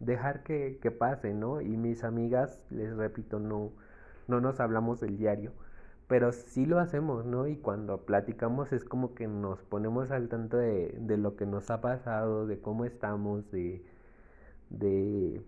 dejar 0.00 0.42
que, 0.42 0.78
que, 0.80 0.90
pase, 0.90 1.34
¿no? 1.34 1.60
Y 1.60 1.76
mis 1.76 2.04
amigas, 2.04 2.60
les 2.70 2.94
repito, 2.96 3.40
no, 3.40 3.72
no 4.28 4.40
nos 4.40 4.60
hablamos 4.60 5.00
del 5.00 5.16
diario, 5.18 5.52
pero 6.08 6.32
sí 6.32 6.66
lo 6.66 6.80
hacemos, 6.80 7.26
¿no? 7.26 7.46
Y 7.48 7.56
cuando 7.58 8.04
platicamos 8.06 8.72
es 8.72 8.84
como 8.84 9.14
que 9.14 9.28
nos 9.28 9.62
ponemos 9.62 10.10
al 10.10 10.28
tanto 10.28 10.56
de, 10.58 10.94
de 11.00 11.18
lo 11.18 11.36
que 11.36 11.46
nos 11.46 11.70
ha 11.70 11.80
pasado, 11.82 12.46
de 12.46 12.60
cómo 12.60 12.84
estamos, 12.86 13.50
de, 13.52 13.84
de 14.70 15.42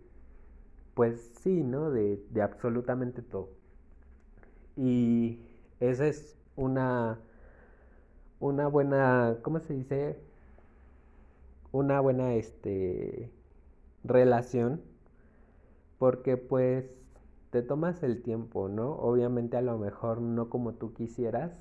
pues 0.94 1.32
sí, 1.42 1.62
¿no? 1.64 1.90
De, 1.90 2.22
de 2.30 2.42
absolutamente 2.42 3.22
todo. 3.22 3.48
Y 4.76 5.38
esa 5.80 6.06
es 6.06 6.36
una, 6.56 7.18
una 8.40 8.66
buena, 8.68 9.36
¿cómo 9.42 9.60
se 9.60 9.74
dice? 9.74 10.16
una 11.72 12.00
buena 12.00 12.34
este, 12.34 13.30
relación 14.04 14.82
porque 15.98 16.36
pues 16.36 16.84
te 17.50 17.62
tomas 17.62 18.02
el 18.02 18.22
tiempo, 18.22 18.68
¿no? 18.68 18.92
Obviamente 18.92 19.56
a 19.56 19.62
lo 19.62 19.78
mejor 19.78 20.20
no 20.20 20.48
como 20.50 20.74
tú 20.74 20.94
quisieras, 20.94 21.52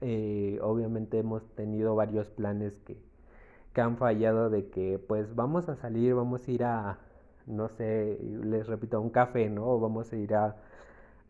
eh, 0.00 0.58
obviamente 0.62 1.18
hemos 1.18 1.44
tenido 1.54 1.94
varios 1.96 2.30
planes 2.30 2.78
que, 2.80 2.96
que 3.72 3.80
han 3.80 3.96
fallado 3.98 4.50
de 4.50 4.68
que 4.70 4.98
pues 4.98 5.34
vamos 5.34 5.68
a 5.68 5.76
salir, 5.76 6.14
vamos 6.14 6.46
a 6.48 6.50
ir 6.52 6.64
a, 6.64 6.98
no 7.46 7.68
sé, 7.68 8.18
les 8.22 8.66
repito, 8.68 8.96
a 8.98 9.00
un 9.00 9.10
café, 9.10 9.50
¿no? 9.50 9.66
O 9.68 9.80
vamos 9.80 10.12
a 10.12 10.16
ir 10.16 10.34
a, 10.34 10.56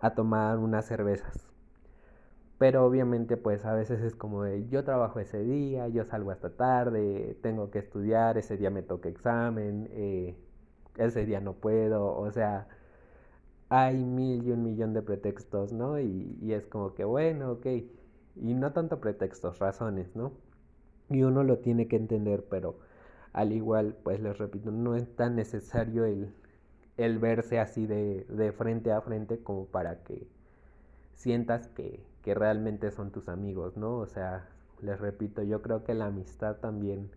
a 0.01 0.15
tomar 0.15 0.59
unas 0.59 0.87
cervezas. 0.87 1.49
Pero 2.59 2.85
obviamente 2.87 3.37
pues 3.37 3.65
a 3.65 3.75
veces 3.75 4.01
es 4.03 4.15
como 4.15 4.43
de 4.45 4.69
yo 4.69 4.85
trabajo 4.85 5.19
ese 5.21 5.43
día, 5.43 5.89
yo 5.89 6.05
salgo 6.05 6.31
hasta 6.31 6.51
tarde, 6.51 7.37
tengo 7.43 7.71
que 7.71 7.79
estudiar, 7.81 8.39
ese 8.39 8.57
día 8.57 8.71
me 8.71 8.83
toca 8.83 9.09
examen, 9.09 9.89
eh, 9.93 10.37
ese 10.97 11.27
día 11.27 11.41
no 11.41 11.55
puedo, 11.55 12.17
o 12.17 12.31
sea, 12.31 12.69
hay 13.75 14.05
mil 14.05 14.47
y 14.47 14.53
un 14.53 14.63
millón 14.63 14.93
de 14.95 15.03
pretextos, 15.03 15.73
¿no? 15.73 15.99
Y, 15.99 16.53
es 16.53 16.65
como 16.67 16.95
que 16.95 17.05
bueno, 17.05 17.53
ok, 17.53 17.67
y 18.37 18.55
no 18.55 18.73
tanto 18.73 19.01
pretextos, 19.01 19.59
razones, 19.59 20.15
¿no? 20.15 20.33
Y 21.11 21.23
uno 21.25 21.43
lo 21.43 21.59
tiene 21.59 21.89
que 21.89 21.97
entender, 21.97 22.45
pero 22.49 22.79
al 23.33 23.53
igual, 23.53 23.97
pues 24.05 24.21
les 24.21 24.39
repito, 24.39 24.71
no 24.71 24.95
es 24.95 25.09
tan 25.17 25.35
necesario 25.37 26.05
el, 26.05 26.33
el 26.99 27.19
verse 27.19 27.59
así 27.59 27.87
de, 27.87 28.25
de 28.29 28.53
frente 28.53 28.93
a 28.93 29.01
frente 29.01 29.41
como 29.41 29.67
para 29.67 30.05
que 30.05 30.29
sientas 31.15 31.67
que, 31.69 32.01
que 32.23 32.35
realmente 32.35 32.93
son 32.93 33.11
tus 33.11 33.29
amigos, 33.29 33.77
¿no? 33.77 33.97
O 33.97 34.07
sea, 34.07 34.49
les 34.83 35.01
repito, 35.01 35.43
yo 35.43 35.63
creo 35.63 35.85
que 35.85 35.95
la 35.95 36.07
amistad 36.07 36.59
también, 36.59 37.11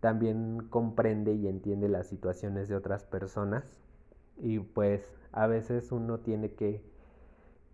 también 0.00 0.58
comprende 0.68 1.34
y 1.34 1.48
entiende 1.48 1.88
las 1.88 2.06
situaciones 2.08 2.68
de 2.68 2.76
otras 2.76 3.04
personas 3.04 3.64
y 4.42 4.58
pues 4.60 5.02
a 5.32 5.46
veces 5.46 5.92
uno 5.92 6.20
tiene 6.20 6.52
que, 6.52 6.82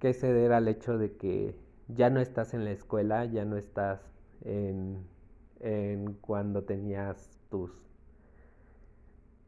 que 0.01 0.15
ceder 0.15 0.53
al 0.53 0.69
hecho 0.69 0.99
de 0.99 1.17
que 1.17 1.57
ya 1.89 2.11
no 2.11 2.21
estás 2.21 2.55
en 2.55 2.65
la 2.65 2.73
escuela, 2.73 3.25
ya 3.27 3.45
no 3.45 3.57
estás 3.57 4.01
en, 4.45 5.07
en 5.61 6.15
cuando 6.15 6.65
tenías 6.65 7.31
tus 7.51 7.71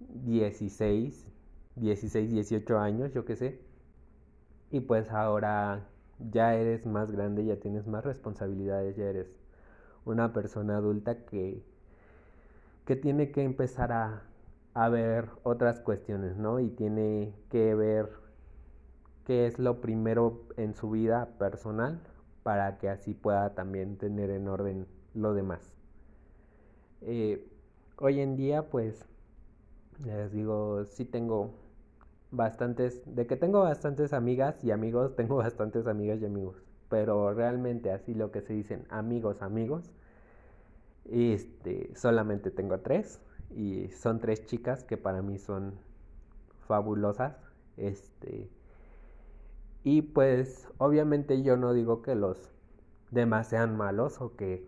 16, 0.00 1.32
16, 1.76 2.30
18 2.30 2.78
años, 2.78 3.12
yo 3.12 3.24
qué 3.24 3.36
sé. 3.36 3.60
Y 4.70 4.80
pues 4.80 5.10
ahora 5.10 5.86
ya 6.30 6.54
eres 6.54 6.86
más 6.86 7.10
grande, 7.10 7.44
ya 7.44 7.56
tienes 7.60 7.86
más 7.86 8.04
responsabilidades, 8.04 8.96
ya 8.96 9.04
eres 9.06 9.28
una 10.04 10.32
persona 10.32 10.76
adulta 10.76 11.24
que, 11.26 11.62
que 12.86 12.96
tiene 12.96 13.30
que 13.30 13.42
empezar 13.42 13.92
a, 13.92 14.22
a 14.78 14.88
ver 14.88 15.28
otras 15.42 15.80
cuestiones, 15.80 16.36
¿no? 16.36 16.60
Y 16.60 16.68
tiene 16.70 17.34
que 17.50 17.74
ver 17.74 18.10
qué 19.24 19.48
es 19.48 19.58
lo 19.58 19.80
primero 19.80 20.44
en 20.56 20.72
su 20.72 20.88
vida 20.88 21.30
personal 21.36 22.00
para 22.44 22.78
que 22.78 22.88
así 22.88 23.12
pueda 23.12 23.56
también 23.56 23.98
tener 23.98 24.30
en 24.30 24.46
orden 24.46 24.86
lo 25.14 25.34
demás. 25.34 25.72
Eh, 27.00 27.44
hoy 27.96 28.20
en 28.20 28.36
día, 28.36 28.70
pues, 28.70 29.04
les 30.04 30.30
digo, 30.30 30.84
sí 30.84 31.04
tengo 31.04 31.50
bastantes, 32.30 33.02
de 33.16 33.26
que 33.26 33.34
tengo 33.34 33.62
bastantes 33.62 34.12
amigas 34.12 34.62
y 34.62 34.70
amigos, 34.70 35.16
tengo 35.16 35.38
bastantes 35.38 35.88
amigas 35.88 36.22
y 36.22 36.26
amigos, 36.26 36.62
pero 36.88 37.34
realmente 37.34 37.90
así 37.90 38.14
lo 38.14 38.30
que 38.30 38.42
se 38.42 38.52
dicen 38.52 38.86
amigos, 38.90 39.42
amigos, 39.42 39.90
este, 41.04 41.90
solamente 41.96 42.52
tengo 42.52 42.78
tres 42.78 43.20
y 43.50 43.88
son 43.90 44.20
tres 44.20 44.46
chicas 44.46 44.84
que 44.84 44.96
para 44.96 45.22
mí 45.22 45.38
son 45.38 45.74
fabulosas, 46.66 47.36
este, 47.76 48.50
y 49.84 50.02
pues 50.02 50.68
obviamente 50.78 51.42
yo 51.42 51.56
no 51.56 51.72
digo 51.72 52.02
que 52.02 52.14
los 52.14 52.50
demás 53.10 53.48
sean 53.48 53.76
malos 53.76 54.20
o 54.20 54.36
que 54.36 54.66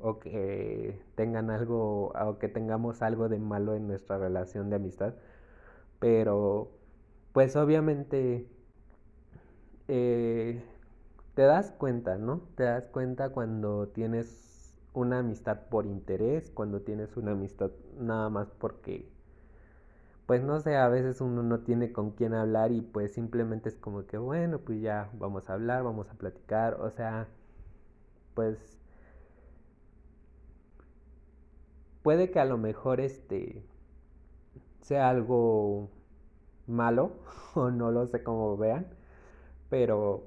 o 0.00 0.18
que 0.20 1.00
tengan 1.16 1.50
algo 1.50 2.08
o 2.14 2.38
que 2.38 2.48
tengamos 2.48 3.02
algo 3.02 3.28
de 3.28 3.38
malo 3.38 3.74
en 3.74 3.86
nuestra 3.88 4.18
relación 4.18 4.70
de 4.70 4.76
amistad 4.76 5.14
pero, 5.98 6.70
pues 7.32 7.56
obviamente 7.56 8.46
eh, 9.88 10.62
te 11.34 11.42
das 11.42 11.70
cuenta, 11.72 12.16
¿no? 12.18 12.42
Te 12.56 12.64
das 12.64 12.84
cuenta 12.88 13.30
cuando 13.30 13.88
tienes 13.88 14.53
una 14.94 15.18
amistad 15.20 15.68
por 15.68 15.86
interés, 15.86 16.50
cuando 16.50 16.80
tienes 16.82 17.16
una 17.16 17.32
amistad 17.32 17.70
nada 17.98 18.30
más 18.30 18.48
porque 18.52 19.08
pues 20.26 20.42
no 20.42 20.60
sé, 20.60 20.76
a 20.76 20.88
veces 20.88 21.20
uno 21.20 21.42
no 21.42 21.60
tiene 21.60 21.92
con 21.92 22.10
quién 22.12 22.34
hablar 22.34 22.72
y 22.72 22.80
pues 22.82 23.12
simplemente 23.14 23.68
es 23.68 23.76
como 23.76 24.06
que 24.06 24.16
bueno, 24.18 24.58
pues 24.60 24.80
ya 24.80 25.10
vamos 25.14 25.50
a 25.50 25.54
hablar, 25.54 25.82
vamos 25.84 26.08
a 26.10 26.14
platicar, 26.14 26.74
o 26.80 26.90
sea, 26.90 27.28
pues 28.34 28.78
puede 32.02 32.30
que 32.30 32.38
a 32.40 32.44
lo 32.44 32.58
mejor 32.58 33.00
este 33.00 33.64
sea 34.82 35.08
algo 35.08 35.90
malo 36.66 37.12
o 37.54 37.70
no 37.70 37.90
lo 37.90 38.06
sé 38.06 38.22
cómo 38.22 38.56
vean, 38.56 38.86
pero 39.70 40.24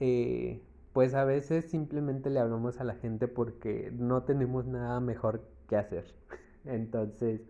eh, 0.00 0.60
pues 0.92 1.14
a 1.14 1.24
veces 1.24 1.66
simplemente 1.70 2.30
le 2.30 2.40
hablamos 2.40 2.80
a 2.80 2.84
la 2.84 2.94
gente 2.94 3.28
porque 3.28 3.92
no 3.96 4.24
tenemos 4.24 4.66
nada 4.66 5.00
mejor 5.00 5.42
que 5.68 5.76
hacer. 5.76 6.14
Entonces, 6.64 7.42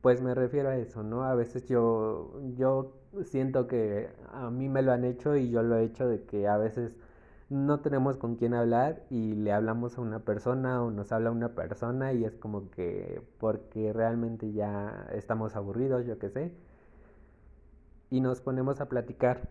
pues 0.00 0.20
me 0.22 0.34
refiero 0.34 0.68
a 0.68 0.76
eso, 0.76 1.02
¿no? 1.02 1.24
A 1.24 1.34
veces 1.34 1.66
yo, 1.68 2.40
yo 2.56 2.92
siento 3.22 3.66
que 3.66 4.10
a 4.32 4.50
mí 4.50 4.68
me 4.68 4.82
lo 4.82 4.92
han 4.92 5.04
hecho 5.04 5.36
y 5.36 5.50
yo 5.50 5.62
lo 5.62 5.76
he 5.78 5.84
hecho 5.84 6.06
de 6.08 6.24
que 6.24 6.46
a 6.48 6.58
veces 6.58 6.96
no 7.48 7.80
tenemos 7.80 8.16
con 8.18 8.36
quién 8.36 8.54
hablar 8.54 9.02
y 9.10 9.34
le 9.34 9.52
hablamos 9.52 9.98
a 9.98 10.02
una 10.02 10.20
persona 10.20 10.82
o 10.82 10.90
nos 10.90 11.12
habla 11.12 11.30
una 11.30 11.50
persona 11.54 12.12
y 12.12 12.24
es 12.24 12.34
como 12.36 12.70
que 12.70 13.22
porque 13.38 13.92
realmente 13.92 14.52
ya 14.52 15.08
estamos 15.12 15.56
aburridos, 15.56 16.06
yo 16.06 16.18
qué 16.18 16.30
sé, 16.30 16.52
y 18.10 18.20
nos 18.20 18.40
ponemos 18.40 18.80
a 18.80 18.88
platicar. 18.88 19.48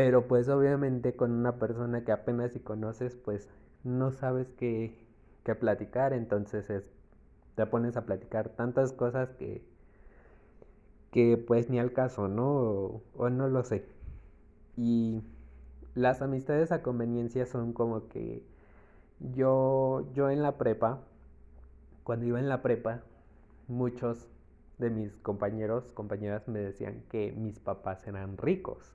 Pero 0.00 0.26
pues 0.26 0.48
obviamente 0.48 1.14
con 1.14 1.30
una 1.30 1.58
persona 1.58 2.06
que 2.06 2.12
apenas 2.12 2.52
si 2.52 2.60
conoces, 2.60 3.16
pues 3.16 3.50
no 3.84 4.12
sabes 4.12 4.48
qué, 4.56 4.96
qué 5.44 5.54
platicar, 5.54 6.14
entonces 6.14 6.70
es, 6.70 6.84
te 7.54 7.66
pones 7.66 7.98
a 7.98 8.06
platicar 8.06 8.48
tantas 8.48 8.94
cosas 8.94 9.28
que, 9.34 9.62
que 11.10 11.36
pues 11.36 11.68
ni 11.70 11.78
al 11.78 11.92
caso, 11.92 12.28
¿no? 12.28 12.48
O, 12.48 13.02
o 13.16 13.30
no 13.30 13.48
lo 13.48 13.62
sé. 13.64 13.84
Y 14.76 15.22
las 15.94 16.22
amistades 16.22 16.72
a 16.72 16.82
conveniencia 16.82 17.46
son 17.46 17.72
como 17.72 18.08
que 18.08 18.44
yo, 19.20 20.06
yo 20.14 20.30
en 20.30 20.42
la 20.42 20.58
prepa, 20.58 21.00
cuando 22.04 22.26
iba 22.26 22.38
en 22.38 22.48
la 22.48 22.62
prepa, 22.62 23.02
muchos 23.68 24.28
de 24.78 24.90
mis 24.90 25.12
compañeros, 25.18 25.92
compañeras 25.92 26.48
me 26.48 26.60
decían 26.60 27.02
que 27.10 27.32
mis 27.32 27.58
papás 27.58 28.06
eran 28.06 28.36
ricos. 28.36 28.94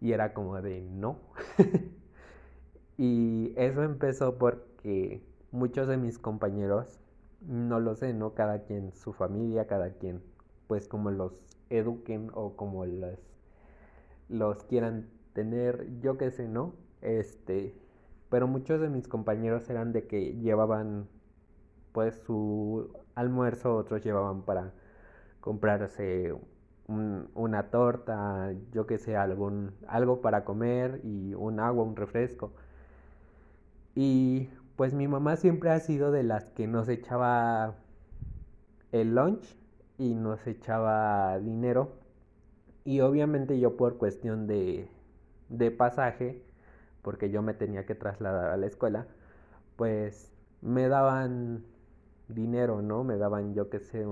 Y 0.00 0.12
era 0.12 0.32
como 0.32 0.60
de 0.60 0.80
no. 0.82 1.18
y 2.98 3.52
eso 3.56 3.82
empezó 3.82 4.38
porque 4.38 5.22
muchos 5.50 5.88
de 5.88 5.96
mis 5.96 6.18
compañeros, 6.18 7.00
no 7.40 7.80
lo 7.80 7.94
sé, 7.94 8.14
¿no? 8.14 8.34
Cada 8.34 8.64
quien, 8.64 8.92
su 8.92 9.12
familia, 9.12 9.66
cada 9.66 9.90
quien, 9.94 10.22
pues 10.66 10.88
como 10.88 11.10
los 11.10 11.32
eduquen 11.70 12.30
o 12.34 12.56
como 12.56 12.86
los, 12.86 13.18
los 14.28 14.64
quieran 14.64 15.08
tener, 15.32 15.86
yo 16.00 16.18
qué 16.18 16.30
sé, 16.30 16.48
¿no? 16.48 16.74
Este, 17.02 17.74
pero 18.30 18.46
muchos 18.46 18.80
de 18.80 18.88
mis 18.88 19.08
compañeros 19.08 19.68
eran 19.70 19.92
de 19.92 20.06
que 20.06 20.34
llevaban 20.34 21.08
pues 21.92 22.14
su 22.26 22.92
almuerzo, 23.14 23.76
otros 23.76 24.04
llevaban 24.04 24.42
para 24.42 24.72
comprarse 25.40 26.34
una 26.88 27.70
torta, 27.70 28.52
yo 28.72 28.86
qué 28.86 28.98
sé, 28.98 29.16
algún, 29.16 29.74
algo 29.86 30.20
para 30.22 30.44
comer 30.44 31.00
y 31.04 31.34
un 31.34 31.60
agua, 31.60 31.84
un 31.84 31.96
refresco. 31.96 32.52
Y 33.94 34.48
pues 34.76 34.94
mi 34.94 35.08
mamá 35.08 35.36
siempre 35.36 35.70
ha 35.70 35.80
sido 35.80 36.10
de 36.10 36.22
las 36.22 36.50
que 36.50 36.66
nos 36.66 36.88
echaba 36.88 37.74
el 38.92 39.14
lunch 39.14 39.56
y 39.98 40.14
nos 40.14 40.46
echaba 40.46 41.38
dinero. 41.38 41.92
Y 42.84 43.00
obviamente 43.00 43.60
yo 43.60 43.76
por 43.76 43.98
cuestión 43.98 44.46
de, 44.46 44.88
de 45.48 45.70
pasaje, 45.70 46.42
porque 47.02 47.30
yo 47.30 47.42
me 47.42 47.54
tenía 47.54 47.86
que 47.86 47.94
trasladar 47.94 48.50
a 48.50 48.56
la 48.56 48.66
escuela, 48.66 49.06
pues 49.76 50.32
me 50.62 50.88
daban 50.88 51.64
dinero, 52.28 52.82
¿no? 52.82 53.04
Me 53.04 53.18
daban, 53.18 53.54
yo 53.54 53.70
qué 53.70 53.80
sé, 53.80 54.06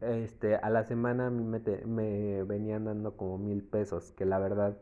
este, 0.00 0.56
a 0.56 0.70
la 0.70 0.84
semana 0.84 1.28
a 1.28 1.30
mí 1.30 1.44
me, 1.44 1.60
me, 1.86 2.42
venían 2.44 2.84
dando 2.84 3.16
como 3.16 3.38
mil 3.38 3.62
pesos, 3.62 4.12
que 4.12 4.24
la 4.24 4.38
verdad, 4.38 4.76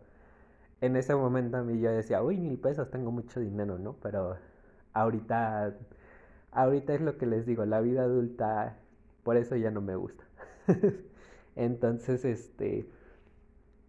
en 0.81 0.97
ese 0.97 1.15
momento 1.15 1.57
a 1.59 1.63
mí 1.63 1.81
yo 1.81 1.91
decía, 1.91 2.23
uy, 2.23 2.39
mil 2.39 2.59
pesos, 2.59 2.91
tengo 2.91 3.11
mucho 3.13 3.41
dinero, 3.41 3.79
¿no? 3.79 3.97
Pero 4.03 4.37
ahorita, 4.95 5.77
ahorita 6.53 6.95
es 6.95 7.01
lo 7.01 7.19
que 7.19 7.27
les 7.27 7.47
digo, 7.47 7.65
la 7.67 7.81
vida 7.81 8.03
adulta, 8.05 8.79
por 9.25 9.37
eso 9.37 9.57
ya 9.57 9.71
no 9.71 9.81
me 9.81 9.97
gusta. 9.97 10.25
Entonces, 11.57 12.25
este, 12.25 12.89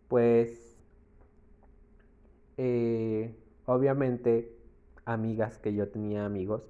pues 0.07 0.77
eh, 2.57 3.35
obviamente 3.65 4.51
amigas 5.05 5.57
que 5.57 5.73
yo 5.73 5.89
tenía 5.89 6.25
amigos 6.25 6.63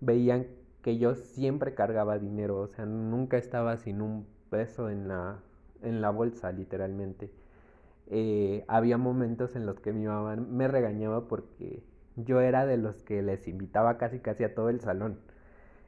veían 0.00 0.46
que 0.82 0.98
yo 0.98 1.14
siempre 1.14 1.74
cargaba 1.74 2.18
dinero, 2.18 2.58
o 2.60 2.66
sea, 2.68 2.86
nunca 2.86 3.36
estaba 3.38 3.76
sin 3.76 4.00
un 4.02 4.26
peso 4.50 4.90
en 4.90 5.08
la, 5.08 5.38
en 5.82 6.00
la 6.00 6.10
bolsa, 6.10 6.52
literalmente. 6.52 7.30
Eh, 8.08 8.64
había 8.68 8.98
momentos 8.98 9.56
en 9.56 9.66
los 9.66 9.80
que 9.80 9.92
mi 9.92 10.06
mamá 10.06 10.36
me 10.36 10.68
regañaba 10.68 11.28
porque 11.28 11.82
yo 12.16 12.40
era 12.40 12.66
de 12.66 12.76
los 12.78 13.02
que 13.02 13.22
les 13.22 13.46
invitaba 13.48 13.98
casi 13.98 14.18
casi 14.20 14.44
a 14.44 14.54
todo 14.54 14.68
el 14.70 14.80
salón. 14.80 15.18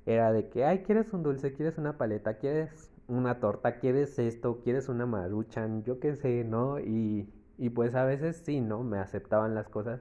Era 0.06 0.32
de 0.32 0.48
que, 0.48 0.64
ay, 0.64 0.80
¿quieres 0.84 1.12
un 1.12 1.22
dulce? 1.24 1.52
¿Quieres 1.54 1.78
una 1.78 1.98
paleta? 1.98 2.34
¿Quieres 2.38 2.90
una 3.08 3.40
torta? 3.40 3.78
¿Quieres 3.78 4.18
esto? 4.18 4.60
¿Quieres 4.62 4.88
una 4.88 5.06
maruchan? 5.06 5.82
Yo 5.84 5.98
qué 6.00 6.14
sé, 6.16 6.44
¿no? 6.44 6.78
Y 6.80 7.28
y 7.58 7.70
pues 7.70 7.94
a 7.94 8.04
veces 8.04 8.36
sí, 8.44 8.60
¿no? 8.60 8.82
Me 8.82 8.98
aceptaban 8.98 9.54
las 9.54 9.68
cosas. 9.68 10.00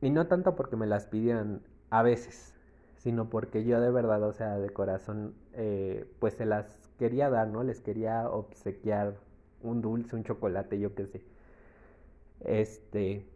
Y 0.00 0.10
no 0.10 0.26
tanto 0.26 0.56
porque 0.56 0.76
me 0.76 0.86
las 0.86 1.06
pidieran 1.06 1.62
a 1.90 2.02
veces, 2.02 2.55
sino 2.96 3.30
porque 3.30 3.64
yo 3.64 3.80
de 3.80 3.90
verdad, 3.90 4.22
o 4.22 4.32
sea, 4.32 4.58
de 4.58 4.70
corazón, 4.70 5.34
eh, 5.54 6.06
pues 6.18 6.34
se 6.34 6.46
las 6.46 6.66
quería 6.98 7.30
dar, 7.30 7.48
¿no? 7.48 7.62
Les 7.62 7.80
quería 7.80 8.28
obsequiar 8.30 9.16
un 9.62 9.82
dulce, 9.82 10.16
un 10.16 10.24
chocolate, 10.24 10.78
yo 10.78 10.94
qué 10.94 11.06
sé. 11.06 11.22
Este, 12.40 13.26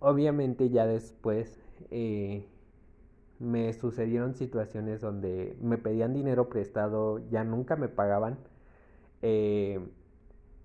obviamente 0.00 0.70
ya 0.70 0.86
después 0.86 1.58
eh, 1.90 2.46
me 3.38 3.72
sucedieron 3.72 4.34
situaciones 4.34 5.00
donde 5.00 5.56
me 5.60 5.78
pedían 5.78 6.14
dinero 6.14 6.48
prestado, 6.48 7.18
ya 7.30 7.44
nunca 7.44 7.76
me 7.76 7.88
pagaban. 7.88 8.38
Eh, 9.22 9.80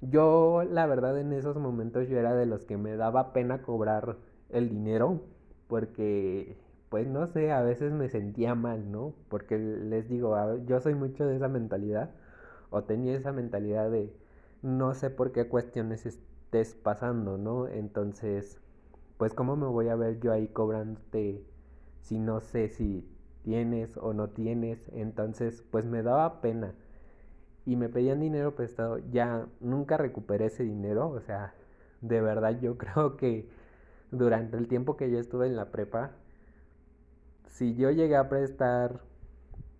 yo, 0.02 0.64
la 0.70 0.86
verdad, 0.86 1.20
en 1.20 1.34
esos 1.34 1.58
momentos 1.58 2.08
yo 2.08 2.18
era 2.20 2.36
de 2.36 2.46
los 2.46 2.66
que 2.66 2.78
me 2.78 2.96
daba 2.96 3.34
pena 3.34 3.62
cobrar 3.64 4.18
el 4.50 4.70
dinero 4.70 5.22
porque, 5.68 6.56
pues 6.90 7.08
no 7.08 7.28
sé, 7.28 7.52
a 7.52 7.62
veces 7.62 7.92
me 7.92 8.10
sentía 8.10 8.56
mal, 8.56 8.92
¿no? 8.92 9.14
Porque 9.30 9.58
les 9.58 10.08
digo, 10.10 10.36
yo 10.66 10.80
soy 10.80 10.96
mucho 10.96 11.26
de 11.26 11.36
esa 11.36 11.48
mentalidad 11.48 12.12
o 12.70 12.84
tenía 12.84 13.16
esa 13.16 13.32
mentalidad 13.32 13.90
de 13.92 14.14
no 14.62 14.94
sé 14.94 15.10
por 15.10 15.32
qué 15.32 15.48
cuestiones 15.48 16.06
estés 16.06 16.76
pasando, 16.76 17.38
¿no? 17.38 17.68
Entonces, 17.68 18.60
pues 19.18 19.34
cómo 19.34 19.56
me 19.56 19.68
voy 19.68 19.90
a 19.90 19.96
ver 19.96 20.20
yo 20.20 20.32
ahí 20.32 20.48
cobrándote 20.48 21.44
si 22.02 22.20
no 22.20 22.40
sé 22.40 22.70
si 22.70 23.06
tienes 23.44 23.98
o 23.98 24.14
no 24.14 24.30
tienes, 24.30 24.90
entonces 24.94 25.64
pues 25.72 25.86
me 25.86 26.04
daba 26.04 26.42
pena 26.42 26.74
y 27.66 27.76
me 27.76 27.90
pedían 27.90 28.22
dinero 28.22 28.56
prestado, 28.56 29.00
ya 29.12 29.48
nunca 29.60 29.98
recuperé 29.98 30.46
ese 30.46 30.64
dinero, 30.64 31.10
o 31.10 31.20
sea, 31.22 31.54
de 32.02 32.22
verdad 32.22 32.60
yo 32.62 32.78
creo 32.80 33.18
que 33.18 33.50
durante 34.12 34.58
el 34.58 34.68
tiempo 34.68 34.98
que 34.98 35.12
yo 35.12 35.20
estuve 35.20 35.48
en 35.48 35.56
la 35.56 35.72
prepa, 35.72 36.12
si 37.58 37.76
yo 37.76 37.92
llegué 37.92 38.16
a 38.16 38.30
prestar 38.30 39.02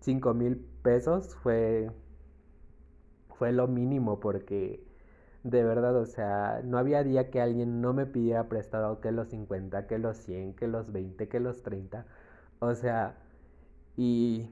cinco 0.00 0.34
mil 0.34 0.56
pesos 0.82 1.34
fue 1.36 1.90
fue 3.38 3.52
lo 3.52 3.68
mínimo 3.68 4.20
porque 4.20 4.84
de 5.44 5.62
verdad, 5.64 5.96
o 5.96 6.06
sea, 6.06 6.60
no 6.64 6.78
había 6.78 7.04
día 7.04 7.30
que 7.30 7.40
alguien 7.40 7.80
no 7.80 7.92
me 7.94 8.06
pidiera 8.06 8.48
prestado 8.48 9.00
que 9.00 9.12
los 9.12 9.28
50, 9.28 9.86
que 9.86 9.98
los 9.98 10.16
100, 10.18 10.54
que 10.54 10.66
los 10.68 10.92
20, 10.92 11.28
que 11.28 11.40
los 11.40 11.62
30. 11.62 12.06
O 12.60 12.74
sea, 12.74 13.16
y 13.96 14.48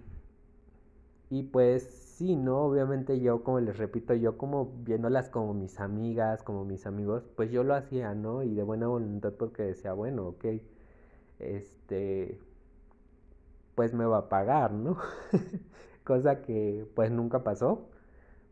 y 1.30 1.42
pues 1.44 1.82
sí, 1.84 2.36
¿no? 2.36 2.64
Obviamente 2.64 3.20
yo, 3.20 3.42
como 3.42 3.60
les 3.60 3.76
repito, 3.78 4.14
yo 4.14 4.38
como 4.38 4.66
viéndolas 4.84 5.28
como 5.28 5.54
mis 5.54 5.80
amigas, 5.80 6.42
como 6.42 6.64
mis 6.64 6.86
amigos, 6.86 7.24
pues 7.36 7.50
yo 7.50 7.64
lo 7.64 7.74
hacía, 7.74 8.14
¿no? 8.14 8.42
Y 8.42 8.54
de 8.54 8.62
buena 8.62 8.86
voluntad 8.88 9.32
porque 9.34 9.62
decía, 9.64 9.92
bueno, 9.92 10.28
ok, 10.28 10.44
este, 11.40 12.40
pues 13.76 13.94
me 13.94 14.06
va 14.06 14.18
a 14.18 14.28
pagar, 14.28 14.72
¿no? 14.72 14.98
Cosa 16.04 16.42
que 16.42 16.86
pues 16.96 17.10
nunca 17.12 17.44
pasó, 17.44 17.88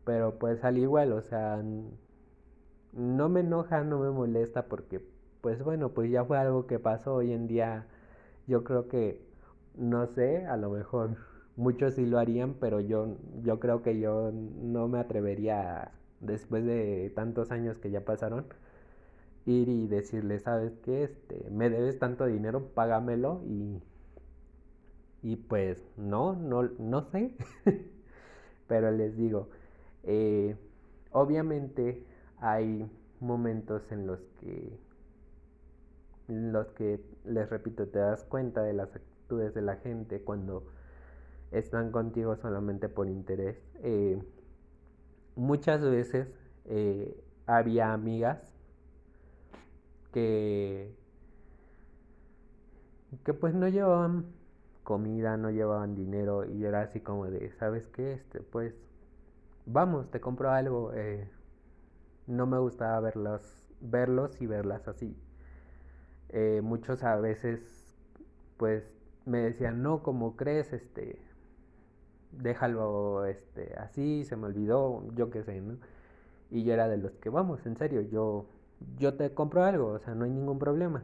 pero 0.05 0.39
pues 0.39 0.63
al 0.63 0.77
igual, 0.77 1.13
o 1.13 1.21
sea, 1.21 1.63
no 2.93 3.29
me 3.29 3.41
enoja, 3.41 3.83
no 3.83 3.99
me 3.99 4.09
molesta 4.11 4.67
porque 4.67 5.01
pues 5.41 5.63
bueno, 5.63 5.89
pues 5.89 6.11
ya 6.11 6.25
fue 6.25 6.37
algo 6.39 6.67
que 6.67 6.79
pasó 6.79 7.15
hoy 7.15 7.33
en 7.33 7.47
día, 7.47 7.87
yo 8.47 8.63
creo 8.63 8.87
que, 8.87 9.21
no 9.75 10.07
sé, 10.07 10.45
a 10.47 10.57
lo 10.57 10.69
mejor 10.71 11.17
muchos 11.57 11.95
sí 11.95 12.05
lo 12.05 12.19
harían, 12.19 12.55
pero 12.55 12.79
yo, 12.81 13.17
yo 13.43 13.59
creo 13.59 13.81
que 13.83 13.99
yo 13.99 14.31
no 14.33 14.87
me 14.87 14.99
atrevería, 14.99 15.91
después 16.21 16.65
de 16.65 17.11
tantos 17.15 17.51
años 17.51 17.77
que 17.79 17.91
ya 17.91 18.05
pasaron, 18.05 18.45
ir 19.45 19.69
y 19.69 19.87
decirle, 19.87 20.39
¿sabes 20.39 20.73
qué? 20.83 21.03
Este, 21.03 21.49
me 21.51 21.69
debes 21.69 21.99
tanto 21.99 22.25
dinero, 22.25 22.69
págamelo 22.73 23.41
y, 23.45 23.81
y 25.25 25.37
pues 25.37 25.83
no, 25.97 26.35
no, 26.35 26.69
no 26.77 27.01
sé. 27.09 27.33
pero 28.67 28.91
les 28.91 29.17
digo, 29.17 29.49
eh, 30.03 30.55
obviamente 31.09 32.05
hay 32.37 32.87
momentos 33.19 33.91
en 33.91 34.05
los 34.05 34.19
que 34.39 34.77
los 36.27 36.67
que 36.73 37.03
les 37.23 37.49
repito 37.49 37.87
te 37.87 37.97
das 37.97 38.23
cuenta 38.23 38.61
de 38.61 38.73
las 38.73 38.95
actitudes 38.95 39.55
de 39.55 39.63
la 39.63 39.77
gente 39.77 40.21
cuando 40.21 40.67
están 41.51 41.91
contigo 41.91 42.35
solamente 42.35 42.89
por 42.89 43.07
interés 43.07 43.57
eh, 43.83 44.19
muchas 45.35 45.81
veces 45.81 46.27
eh, 46.65 47.15
había 47.45 47.93
amigas 47.93 48.39
que 50.11 50.95
que 53.23 53.33
pues 53.35 53.53
no 53.53 53.67
llevaban 53.67 54.25
comida 54.85 55.35
no 55.35 55.51
llevaban 55.51 55.95
dinero 55.95 56.45
y 56.45 56.63
era 56.65 56.81
así 56.83 57.01
como 57.01 57.25
de 57.25 57.51
sabes 57.59 57.87
qué 57.87 58.13
este 58.13 58.39
pues 58.41 58.73
vamos 59.65 60.09
te 60.11 60.21
compro 60.21 60.51
algo 60.51 60.93
eh, 60.93 61.27
no 62.27 62.45
me 62.47 62.57
gustaba 62.57 62.99
verlos, 62.99 63.41
verlos 63.81 64.41
y 64.41 64.47
verlas 64.47 64.87
así. 64.87 65.15
Eh, 66.29 66.61
muchos 66.63 67.03
a 67.03 67.15
veces, 67.17 67.61
pues, 68.57 68.83
me 69.25 69.39
decían, 69.39 69.81
no, 69.83 70.03
como 70.03 70.35
crees, 70.35 70.73
este, 70.73 71.21
déjalo, 72.31 73.25
este, 73.25 73.75
así, 73.77 74.23
se 74.25 74.35
me 74.35 74.47
olvidó, 74.47 75.03
yo 75.15 75.29
qué 75.29 75.43
sé, 75.43 75.61
¿no? 75.61 75.77
Y 76.51 76.63
yo 76.63 76.73
era 76.73 76.87
de 76.87 76.97
los 76.97 77.11
que, 77.13 77.29
vamos, 77.29 77.65
en 77.65 77.77
serio, 77.77 78.01
yo, 78.01 78.47
yo 78.97 79.15
te 79.15 79.33
compro 79.33 79.63
algo, 79.63 79.87
o 79.89 79.99
sea, 79.99 80.15
no 80.15 80.25
hay 80.25 80.31
ningún 80.31 80.59
problema. 80.59 81.03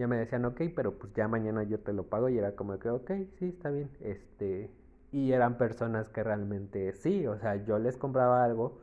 Ya 0.00 0.08
me 0.08 0.16
decían, 0.18 0.44
ok, 0.46 0.62
pero 0.74 0.98
pues 0.98 1.12
ya 1.14 1.28
mañana 1.28 1.62
yo 1.62 1.78
te 1.80 1.92
lo 1.92 2.04
pago 2.08 2.28
y 2.28 2.38
era 2.38 2.56
como 2.56 2.78
que, 2.78 2.90
ok, 2.90 3.10
sí, 3.38 3.48
está 3.48 3.70
bien, 3.70 3.90
este, 4.00 4.70
y 5.12 5.32
eran 5.32 5.58
personas 5.58 6.08
que 6.08 6.22
realmente 6.24 6.92
sí, 6.94 7.26
o 7.26 7.38
sea, 7.38 7.56
yo 7.64 7.78
les 7.78 7.96
compraba 7.96 8.44
algo 8.44 8.80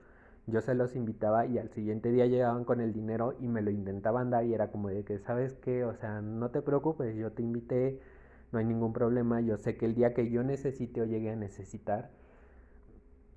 yo 0.47 0.61
se 0.61 0.73
los 0.75 0.95
invitaba 0.95 1.45
y 1.45 1.57
al 1.59 1.69
siguiente 1.71 2.09
día 2.11 2.25
llegaban 2.25 2.63
con 2.63 2.79
el 2.79 2.93
dinero 2.93 3.35
y 3.39 3.47
me 3.49 3.61
lo 3.61 3.69
intentaban 3.69 4.29
dar 4.29 4.45
y 4.45 4.53
era 4.53 4.71
como 4.71 4.87
de 4.89 5.03
que, 5.03 5.19
¿sabes 5.19 5.53
qué? 5.55 5.83
O 5.83 5.93
sea, 5.93 6.21
no 6.21 6.51
te 6.51 6.61
preocupes, 6.61 7.15
yo 7.17 7.31
te 7.33 7.41
invité, 7.41 7.99
no 8.53 8.59
hay 8.59 8.65
ningún 8.65 8.93
problema, 8.93 9.41
yo 9.41 9.57
sé 9.57 9.75
que 9.77 9.85
el 9.85 9.93
día 9.95 10.13
que 10.13 10.29
yo 10.31 10.43
necesite 10.43 11.01
o 11.01 11.05
llegue 11.05 11.31
a 11.31 11.35
necesitar, 11.35 12.11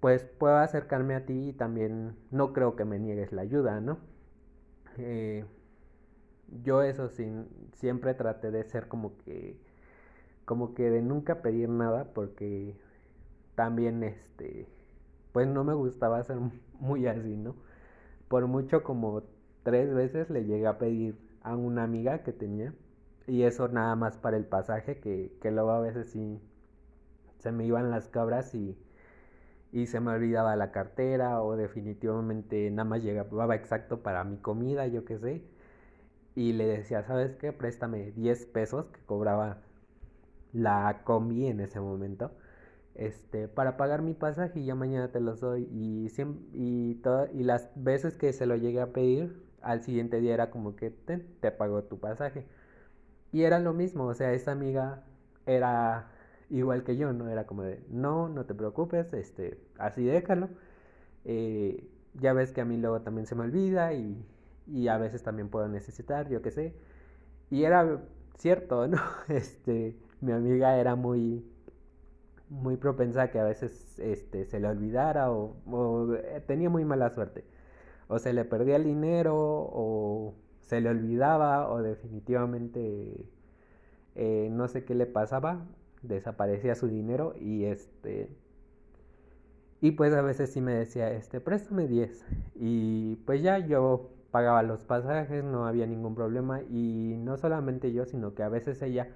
pues 0.00 0.24
puedo 0.24 0.56
acercarme 0.56 1.14
a 1.14 1.26
ti 1.26 1.48
y 1.50 1.52
también 1.52 2.16
no 2.30 2.52
creo 2.52 2.76
que 2.76 2.84
me 2.84 2.98
niegues 2.98 3.32
la 3.32 3.42
ayuda, 3.42 3.80
¿no? 3.80 3.98
Eh, 4.98 5.44
yo 6.62 6.82
eso 6.82 7.08
sin, 7.08 7.48
siempre 7.74 8.14
traté 8.14 8.50
de 8.50 8.64
ser 8.64 8.88
como 8.88 9.16
que, 9.18 9.56
como 10.44 10.74
que 10.74 10.90
de 10.90 11.02
nunca 11.02 11.42
pedir 11.42 11.68
nada 11.68 12.12
porque 12.14 12.76
también 13.56 14.02
este 14.04 14.68
pues 15.32 15.48
no 15.48 15.64
me 15.64 15.74
gustaba 15.74 16.22
ser 16.24 16.38
muy 16.80 17.06
así, 17.06 17.36
¿no? 17.36 17.56
Por 18.28 18.46
mucho 18.48 18.82
como 18.84 19.24
tres 19.64 19.94
veces 19.94 20.30
le 20.30 20.44
llegué 20.44 20.66
a 20.66 20.78
pedir 20.78 21.16
a 21.42 21.56
una 21.56 21.84
amiga 21.84 22.22
que 22.22 22.32
tenía 22.32 22.74
y 23.26 23.42
eso 23.44 23.68
nada 23.68 23.96
más 23.96 24.18
para 24.18 24.36
el 24.38 24.46
pasaje 24.46 25.00
que, 25.00 25.32
que 25.42 25.50
luego 25.50 25.70
a 25.72 25.80
veces 25.80 26.10
sí 26.10 26.40
se 27.38 27.52
me 27.52 27.64
iban 27.66 27.90
las 27.90 28.08
cabras 28.08 28.54
y, 28.54 28.76
y 29.72 29.86
se 29.86 30.00
me 30.00 30.12
olvidaba 30.12 30.56
la 30.56 30.72
cartera 30.72 31.42
o 31.42 31.56
definitivamente 31.56 32.70
nada 32.70 32.88
más 32.88 33.02
llegaba 33.02 33.54
exacto 33.56 34.02
para 34.02 34.24
mi 34.24 34.38
comida, 34.38 34.86
yo 34.88 35.04
qué 35.04 35.18
sé. 35.18 35.42
Y 36.40 36.54
le 36.54 36.66
decía, 36.66 37.02
¿sabes 37.04 37.36
qué? 37.36 37.52
Préstame 37.52 38.12
10 38.12 38.46
pesos 38.46 38.86
que 38.86 39.00
cobraba 39.04 39.58
la 40.52 41.02
combi 41.04 41.46
en 41.46 41.60
ese 41.60 41.80
momento 41.80 42.32
este, 42.94 43.48
para 43.48 43.76
pagar 43.76 44.02
mi 44.02 44.14
pasaje 44.14 44.60
y 44.60 44.64
ya 44.66 44.74
mañana 44.74 45.12
te 45.12 45.20
los 45.20 45.40
doy. 45.40 45.68
Y, 45.72 46.08
y, 46.54 47.02
y 47.34 47.44
las 47.44 47.70
veces 47.76 48.16
que 48.16 48.32
se 48.32 48.46
lo 48.46 48.56
llegué 48.56 48.80
a 48.80 48.92
pedir, 48.92 49.42
al 49.62 49.82
siguiente 49.82 50.20
día 50.20 50.34
era 50.34 50.50
como 50.50 50.76
que 50.76 50.90
te, 50.90 51.18
te 51.18 51.50
pagó 51.52 51.84
tu 51.84 51.98
pasaje. 52.00 52.46
Y 53.32 53.42
era 53.44 53.58
lo 53.60 53.74
mismo, 53.74 54.06
o 54.06 54.14
sea, 54.14 54.32
esa 54.32 54.52
amiga 54.52 55.04
era 55.46 56.10
igual 56.50 56.84
que 56.84 56.96
yo, 56.96 57.12
¿no? 57.12 57.28
Era 57.28 57.46
como 57.46 57.62
de, 57.64 57.82
no, 57.90 58.28
no 58.30 58.46
te 58.46 58.54
preocupes, 58.54 59.12
este, 59.14 59.58
así 59.78 60.04
déjalo. 60.04 60.48
Eh, 61.24 61.88
ya 62.14 62.32
ves 62.32 62.52
que 62.52 62.60
a 62.62 62.64
mí 62.64 62.76
luego 62.78 63.02
también 63.02 63.26
se 63.26 63.34
me 63.36 63.44
olvida 63.44 63.92
y, 63.94 64.24
y 64.66 64.88
a 64.88 64.98
veces 64.98 65.22
también 65.22 65.48
puedo 65.48 65.68
necesitar, 65.68 66.28
yo 66.28 66.42
qué 66.42 66.50
sé. 66.50 66.74
Y 67.50 67.64
era 67.64 68.00
cierto, 68.38 68.86
¿no? 68.88 68.98
Este, 69.28 69.96
mi 70.20 70.32
amiga 70.32 70.78
era 70.78 70.96
muy, 70.96 71.44
muy 72.48 72.76
propensa 72.76 73.22
a 73.22 73.30
que 73.30 73.38
a 73.40 73.44
veces 73.44 73.98
este, 73.98 74.44
se 74.44 74.60
le 74.60 74.68
olvidara 74.68 75.30
o, 75.32 76.14
eh, 76.14 76.42
tenía 76.46 76.70
muy 76.70 76.84
mala 76.84 77.10
suerte. 77.10 77.44
O 78.08 78.18
se 78.18 78.32
le 78.32 78.44
perdía 78.44 78.76
el 78.76 78.84
dinero 78.84 79.36
o 79.36 80.34
se 80.62 80.80
le 80.80 80.90
olvidaba 80.90 81.70
o 81.70 81.82
definitivamente 81.82 83.26
eh, 84.16 84.48
no 84.50 84.68
sé 84.68 84.84
qué 84.84 84.94
le 84.94 85.06
pasaba, 85.06 85.66
desaparecía 86.02 86.74
su 86.74 86.88
dinero 86.88 87.34
y 87.38 87.64
este... 87.64 88.30
Y 89.82 89.92
pues 89.92 90.12
a 90.12 90.20
veces 90.20 90.52
sí 90.52 90.60
me 90.60 90.74
decía, 90.74 91.10
este, 91.12 91.40
préstame 91.40 91.88
10. 91.88 92.24
Y 92.56 93.16
pues 93.24 93.42
ya 93.42 93.58
yo 93.58 94.10
pagaba 94.30 94.62
los 94.62 94.84
pasajes, 94.84 95.44
no 95.44 95.66
había 95.66 95.86
ningún 95.86 96.14
problema. 96.14 96.62
Y 96.62 97.16
no 97.18 97.36
solamente 97.36 97.92
yo, 97.92 98.04
sino 98.06 98.34
que 98.34 98.42
a 98.42 98.48
veces 98.48 98.82
ella 98.82 99.08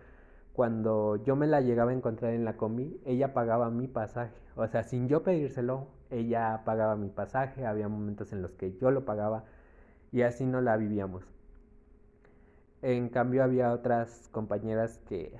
cuando 0.55 1.17
yo 1.25 1.35
me 1.37 1.49
la 1.49 1.61
llegaba 1.61 1.91
a 1.91 1.95
encontrar 1.95 2.33
en 2.33 2.45
la 2.45 2.57
combi, 2.57 3.01
ella 3.05 3.35
pagaba 3.35 3.71
mi 3.71 3.89
pasaje. 3.89 4.35
O 4.57 4.67
sea, 4.69 4.85
sin 4.85 5.09
yo 5.09 5.23
pedírselo, 5.25 5.89
ella 6.11 6.63
pagaba 6.65 6.97
mi 6.97 7.09
pasaje. 7.11 7.67
Había 7.67 7.89
momentos 7.89 8.33
en 8.33 8.41
los 8.43 8.53
que 8.53 8.77
yo 8.79 8.91
lo 8.93 9.05
pagaba 9.05 9.45
y 10.13 10.23
así 10.23 10.47
no 10.47 10.61
la 10.61 10.77
vivíamos. 10.77 11.25
En 12.83 13.09
cambio 13.09 13.43
había 13.43 13.73
otras 13.73 14.29
compañeras 14.31 14.99
que, 15.09 15.35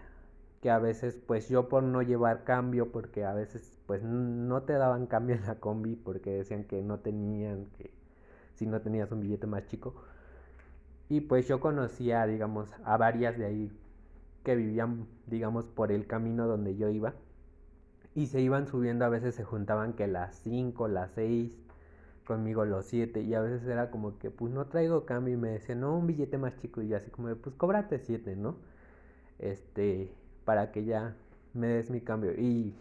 que 0.61 0.71
a 0.71 0.79
veces 0.81 1.17
pues 1.27 1.49
yo 1.49 1.69
por 1.69 1.85
no 1.85 2.03
llevar 2.03 2.43
cambio, 2.45 2.91
porque 2.91 3.25
a 3.25 3.35
veces 3.35 3.79
pues 3.87 4.03
no 4.03 4.63
te 4.65 4.73
daban 4.73 5.07
cambio 5.07 5.37
en 5.37 5.47
la 5.47 5.61
combi 5.61 5.95
porque 5.95 6.31
decían 6.33 6.65
que 6.65 6.83
no 6.83 6.99
tenían, 7.01 7.67
que 7.79 7.93
si 8.55 8.67
no 8.67 8.81
tenías 8.81 9.11
un 9.13 9.21
billete 9.21 9.47
más 9.47 9.67
chico. 9.67 9.95
Y 11.09 11.21
pues 11.23 11.47
yo 11.49 11.61
conocía, 11.61 12.27
digamos, 12.27 12.69
a 12.85 12.97
varias 12.97 13.39
de 13.39 13.47
ahí 13.47 13.73
que 14.43 14.57
vivían, 14.57 15.07
digamos, 15.27 15.67
por 15.67 15.93
el 15.93 16.07
camino 16.07 16.47
donde 16.47 16.77
yo 16.77 16.89
iba. 16.89 17.15
Y 18.15 18.27
se 18.27 18.41
iban 18.41 18.67
subiendo, 18.67 19.05
a 19.05 19.09
veces 19.09 19.35
se 19.35 19.45
juntaban 19.45 19.95
que 19.95 20.07
las 20.07 20.37
5, 20.37 20.89
las 20.89 21.13
6, 21.13 21.59
conmigo 22.27 22.65
los 22.65 22.87
7. 22.87 23.21
Y 23.23 23.35
a 23.35 23.41
veces 23.41 23.67
era 23.67 23.91
como 23.91 24.19
que, 24.19 24.31
pues 24.31 24.53
no 24.53 24.67
traigo 24.67 25.05
cambio. 25.05 25.35
Y 25.35 25.37
me 25.37 25.51
decían, 25.51 25.81
no, 25.81 25.97
un 25.97 26.07
billete 26.07 26.39
más 26.39 26.57
chico. 26.57 26.81
Y 26.83 26.89
yo 26.89 26.97
así 26.97 27.11
como, 27.11 27.35
pues 27.37 27.55
cóbrate 27.57 27.99
7, 27.99 28.37
¿no? 28.37 28.57
Este, 29.39 30.13
para 30.45 30.73
que 30.73 30.85
ya 30.85 31.17
me 31.55 31.69
des 31.69 31.91
mi 31.91 32.01
cambio. 32.01 32.33
Y 32.33 32.75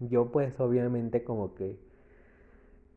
yo 0.00 0.30
pues 0.30 0.58
obviamente 0.60 1.24
como 1.24 1.54
que 1.54 1.76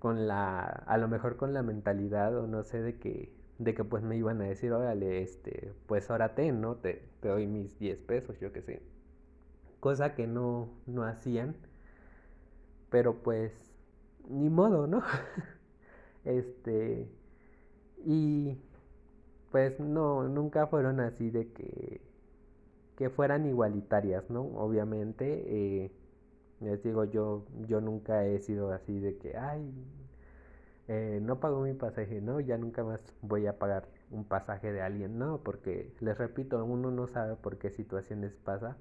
con 0.02 0.28
la, 0.28 0.64
a 0.66 0.98
lo 0.98 1.08
mejor 1.08 1.38
con 1.38 1.54
la 1.54 1.64
mentalidad 1.64 2.36
o 2.38 2.48
no 2.48 2.64
sé 2.64 2.82
de 2.82 3.00
que 3.00 3.32
de 3.60 3.76
que 3.76 3.84
pues 3.84 4.04
me 4.04 4.18
iban 4.18 4.42
a 4.42 4.46
decir, 4.46 4.74
órale, 4.74 5.22
este, 5.22 5.72
pues 5.88 6.10
ahora 6.10 6.34
ten, 6.36 6.62
¿no? 6.62 6.78
Te, 6.78 7.04
te 7.20 7.30
doy 7.30 7.46
mis 7.48 7.78
10 7.80 8.00
pesos, 8.02 8.40
yo 8.40 8.52
qué 8.52 8.62
sé. 8.64 8.82
Cosa 9.80 10.16
que 10.16 10.28
no, 10.28 10.70
no 10.88 11.04
hacían. 11.04 11.56
Pero 12.90 13.22
pues, 13.22 13.54
ni 14.30 14.50
modo, 14.50 14.88
¿no? 14.88 15.04
este, 16.26 17.08
y 18.06 18.58
pues 19.52 19.80
no, 19.80 20.28
nunca 20.28 20.68
fueron 20.68 21.00
así 21.00 21.30
de 21.30 21.52
que, 21.52 22.02
que 22.98 23.10
fueran 23.10 23.46
igualitarias, 23.46 24.30
¿no? 24.30 24.42
Obviamente, 24.42 25.44
eh, 25.86 25.92
les 26.62 26.82
digo, 26.84 27.06
yo, 27.06 27.46
yo 27.68 27.82
nunca 27.82 28.26
he 28.26 28.40
sido 28.40 28.72
así 28.72 29.00
de 29.00 29.18
que, 29.18 29.38
ay, 29.38 29.72
eh, 30.88 31.20
no 31.22 31.40
pago 31.40 31.62
mi 31.62 31.74
pasaje, 31.74 32.22
no, 32.22 32.40
ya 32.40 32.58
nunca 32.58 32.84
más 32.84 33.02
voy 33.22 33.48
a 33.48 33.58
pagar 33.60 33.88
un 34.12 34.26
pasaje 34.26 34.72
de 34.72 34.82
alguien, 34.82 35.18
no, 35.18 35.40
porque 35.44 35.94
les 36.02 36.18
repito, 36.18 36.64
uno 36.66 36.92
no 36.92 37.08
sabe 37.08 37.36
por 37.36 37.58
qué 37.58 37.70
situaciones 37.72 38.34
pasa. 38.36 38.78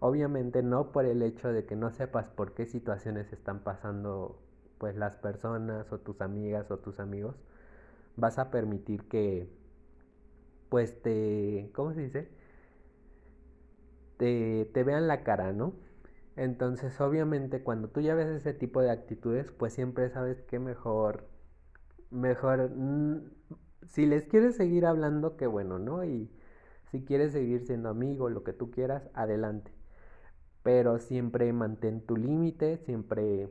Obviamente 0.00 0.62
no 0.62 0.92
por 0.92 1.06
el 1.06 1.22
hecho 1.22 1.52
de 1.52 1.64
que 1.66 1.76
no 1.76 1.90
sepas 1.90 2.28
por 2.30 2.52
qué 2.54 2.66
situaciones 2.66 3.32
están 3.32 3.60
pasando 3.60 4.38
pues 4.78 4.96
las 4.96 5.16
personas 5.16 5.90
o 5.92 5.98
tus 5.98 6.20
amigas 6.20 6.70
o 6.70 6.78
tus 6.78 7.00
amigos, 7.00 7.36
vas 8.16 8.38
a 8.38 8.50
permitir 8.50 9.04
que 9.08 9.48
pues 10.68 11.00
te, 11.02 11.70
¿cómo 11.74 11.92
se 11.94 12.02
dice? 12.02 12.28
Te, 14.18 14.66
te 14.72 14.82
vean 14.84 15.06
la 15.08 15.22
cara, 15.22 15.52
¿no? 15.52 15.72
Entonces, 16.36 17.00
obviamente, 17.00 17.62
cuando 17.62 17.88
tú 17.88 18.00
ya 18.00 18.14
ves 18.14 18.28
ese 18.28 18.52
tipo 18.54 18.80
de 18.82 18.90
actitudes, 18.90 19.50
pues 19.52 19.72
siempre 19.72 20.10
sabes 20.10 20.42
que 20.42 20.58
mejor, 20.58 21.26
mejor, 22.10 22.70
mm, 22.74 23.30
si 23.86 24.06
les 24.06 24.24
quieres 24.26 24.56
seguir 24.56 24.86
hablando, 24.86 25.36
qué 25.36 25.46
bueno, 25.46 25.78
¿no? 25.78 26.04
Y 26.04 26.30
si 26.90 27.04
quieres 27.04 27.32
seguir 27.32 27.66
siendo 27.66 27.88
amigo, 27.90 28.30
lo 28.30 28.44
que 28.44 28.52
tú 28.52 28.70
quieras, 28.70 29.08
adelante. 29.14 29.72
Pero 30.62 30.98
siempre 30.98 31.52
mantén 31.52 32.02
tu 32.06 32.16
límite, 32.16 32.78
siempre 32.78 33.50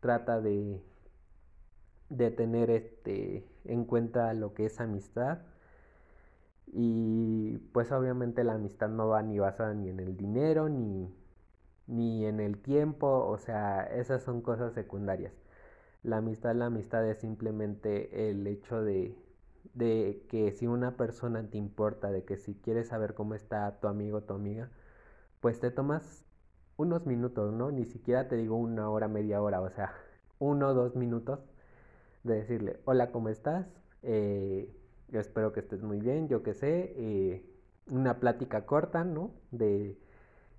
trata 0.00 0.40
de, 0.40 0.80
de 2.08 2.30
tener 2.30 2.70
este, 2.70 3.44
en 3.64 3.84
cuenta 3.84 4.32
lo 4.34 4.54
que 4.54 4.66
es 4.66 4.80
amistad. 4.80 5.40
Y 6.66 7.58
pues 7.72 7.92
obviamente 7.92 8.42
la 8.44 8.54
amistad 8.54 8.88
no 8.88 9.08
va 9.08 9.22
ni 9.22 9.38
basada 9.38 9.74
ni 9.74 9.88
en 9.90 10.00
el 10.00 10.16
dinero, 10.16 10.68
ni, 10.68 11.08
ni 11.86 12.26
en 12.26 12.40
el 12.40 12.58
tiempo, 12.58 13.26
o 13.26 13.38
sea, 13.38 13.82
esas 13.84 14.22
son 14.22 14.40
cosas 14.42 14.74
secundarias. 14.74 15.32
La 16.02 16.18
amistad, 16.18 16.54
la 16.54 16.66
amistad 16.66 17.08
es 17.08 17.18
simplemente 17.18 18.30
el 18.30 18.46
hecho 18.46 18.82
de, 18.82 19.16
de 19.74 20.24
que 20.28 20.52
si 20.52 20.66
una 20.66 20.96
persona 20.96 21.48
te 21.50 21.58
importa, 21.58 22.10
de 22.10 22.24
que 22.24 22.36
si 22.36 22.54
quieres 22.54 22.88
saber 22.88 23.14
cómo 23.14 23.34
está 23.34 23.80
tu 23.80 23.88
amigo 23.88 24.22
tu 24.22 24.34
amiga, 24.34 24.70
pues 25.40 25.60
te 25.60 25.70
tomas 25.70 26.24
unos 26.76 27.06
minutos, 27.06 27.52
¿no? 27.52 27.70
Ni 27.70 27.84
siquiera 27.86 28.28
te 28.28 28.36
digo 28.36 28.56
una 28.56 28.90
hora, 28.90 29.08
media 29.08 29.42
hora, 29.42 29.60
o 29.60 29.70
sea, 29.70 29.92
uno 30.38 30.68
o 30.68 30.74
dos 30.74 30.96
minutos 30.96 31.40
de 32.24 32.36
decirle, 32.36 32.80
hola, 32.84 33.10
¿cómo 33.12 33.28
estás? 33.28 33.66
Eh, 34.02 34.70
yo 35.08 35.20
espero 35.20 35.52
que 35.52 35.60
estés 35.60 35.82
muy 35.82 36.00
bien, 36.00 36.28
yo 36.28 36.42
qué 36.42 36.54
sé, 36.54 36.94
eh, 36.96 37.46
una 37.88 38.18
plática 38.20 38.66
corta, 38.66 39.04
¿no? 39.04 39.32
De 39.50 39.98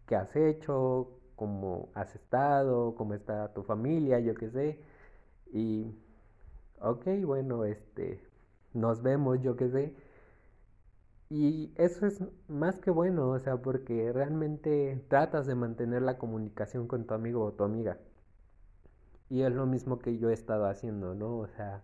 qué 0.07 0.15
has 0.15 0.35
hecho, 0.35 1.19
cómo 1.35 1.89
has 1.95 2.15
estado, 2.15 2.95
cómo 2.95 3.13
está 3.13 3.53
tu 3.53 3.63
familia, 3.63 4.19
yo 4.19 4.35
qué 4.35 4.49
sé. 4.49 4.79
Y, 5.53 5.95
ok, 6.81 7.05
bueno, 7.25 7.65
este, 7.65 8.21
nos 8.73 9.01
vemos, 9.01 9.41
yo 9.41 9.55
qué 9.55 9.69
sé. 9.69 9.95
Y 11.29 11.73
eso 11.75 12.05
es 12.07 12.23
más 12.47 12.79
que 12.79 12.91
bueno, 12.91 13.29
o 13.29 13.39
sea, 13.39 13.57
porque 13.57 14.11
realmente 14.13 15.03
tratas 15.07 15.45
de 15.47 15.55
mantener 15.55 16.01
la 16.01 16.17
comunicación 16.17 16.87
con 16.87 17.05
tu 17.05 17.13
amigo 17.13 17.43
o 17.43 17.53
tu 17.53 17.63
amiga. 17.63 17.97
Y 19.29 19.41
es 19.43 19.51
lo 19.53 19.65
mismo 19.65 19.99
que 19.99 20.17
yo 20.17 20.29
he 20.29 20.33
estado 20.33 20.65
haciendo, 20.67 21.13
¿no? 21.15 21.37
O 21.37 21.47
sea, 21.47 21.83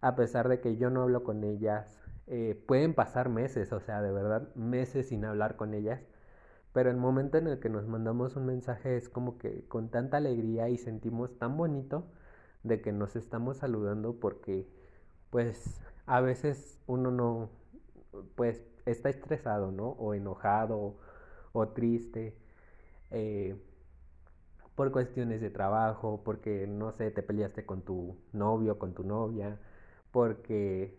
a 0.00 0.16
pesar 0.16 0.48
de 0.48 0.60
que 0.60 0.76
yo 0.76 0.90
no 0.90 1.02
hablo 1.02 1.24
con 1.24 1.44
ellas, 1.44 1.98
eh, 2.26 2.60
pueden 2.66 2.94
pasar 2.94 3.28
meses, 3.28 3.72
o 3.72 3.80
sea, 3.80 4.02
de 4.02 4.12
verdad, 4.12 4.54
meses 4.54 5.08
sin 5.08 5.24
hablar 5.24 5.56
con 5.56 5.74
ellas. 5.74 6.00
Pero 6.72 6.90
el 6.90 6.96
momento 6.96 7.38
en 7.38 7.46
el 7.48 7.60
que 7.60 7.68
nos 7.68 7.86
mandamos 7.86 8.36
un 8.36 8.46
mensaje 8.46 8.96
es 8.96 9.08
como 9.08 9.38
que 9.38 9.64
con 9.68 9.90
tanta 9.90 10.16
alegría 10.18 10.68
y 10.68 10.78
sentimos 10.78 11.38
tan 11.38 11.56
bonito 11.56 12.06
de 12.62 12.80
que 12.80 12.92
nos 12.92 13.16
estamos 13.16 13.58
saludando 13.58 14.14
porque 14.20 14.68
pues 15.30 15.80
a 16.06 16.20
veces 16.20 16.80
uno 16.86 17.10
no, 17.10 17.50
pues 18.36 18.62
está 18.86 19.10
estresado, 19.10 19.72
¿no? 19.72 19.90
O 19.90 20.14
enojado 20.14 20.96
o 21.52 21.68
triste 21.68 22.36
eh, 23.10 23.56
por 24.74 24.90
cuestiones 24.92 25.40
de 25.40 25.50
trabajo, 25.50 26.22
porque 26.24 26.66
no 26.66 26.92
sé, 26.92 27.10
te 27.10 27.22
peleaste 27.22 27.66
con 27.66 27.82
tu 27.82 28.16
novio, 28.32 28.78
con 28.78 28.94
tu 28.94 29.04
novia, 29.04 29.58
porque 30.10 30.94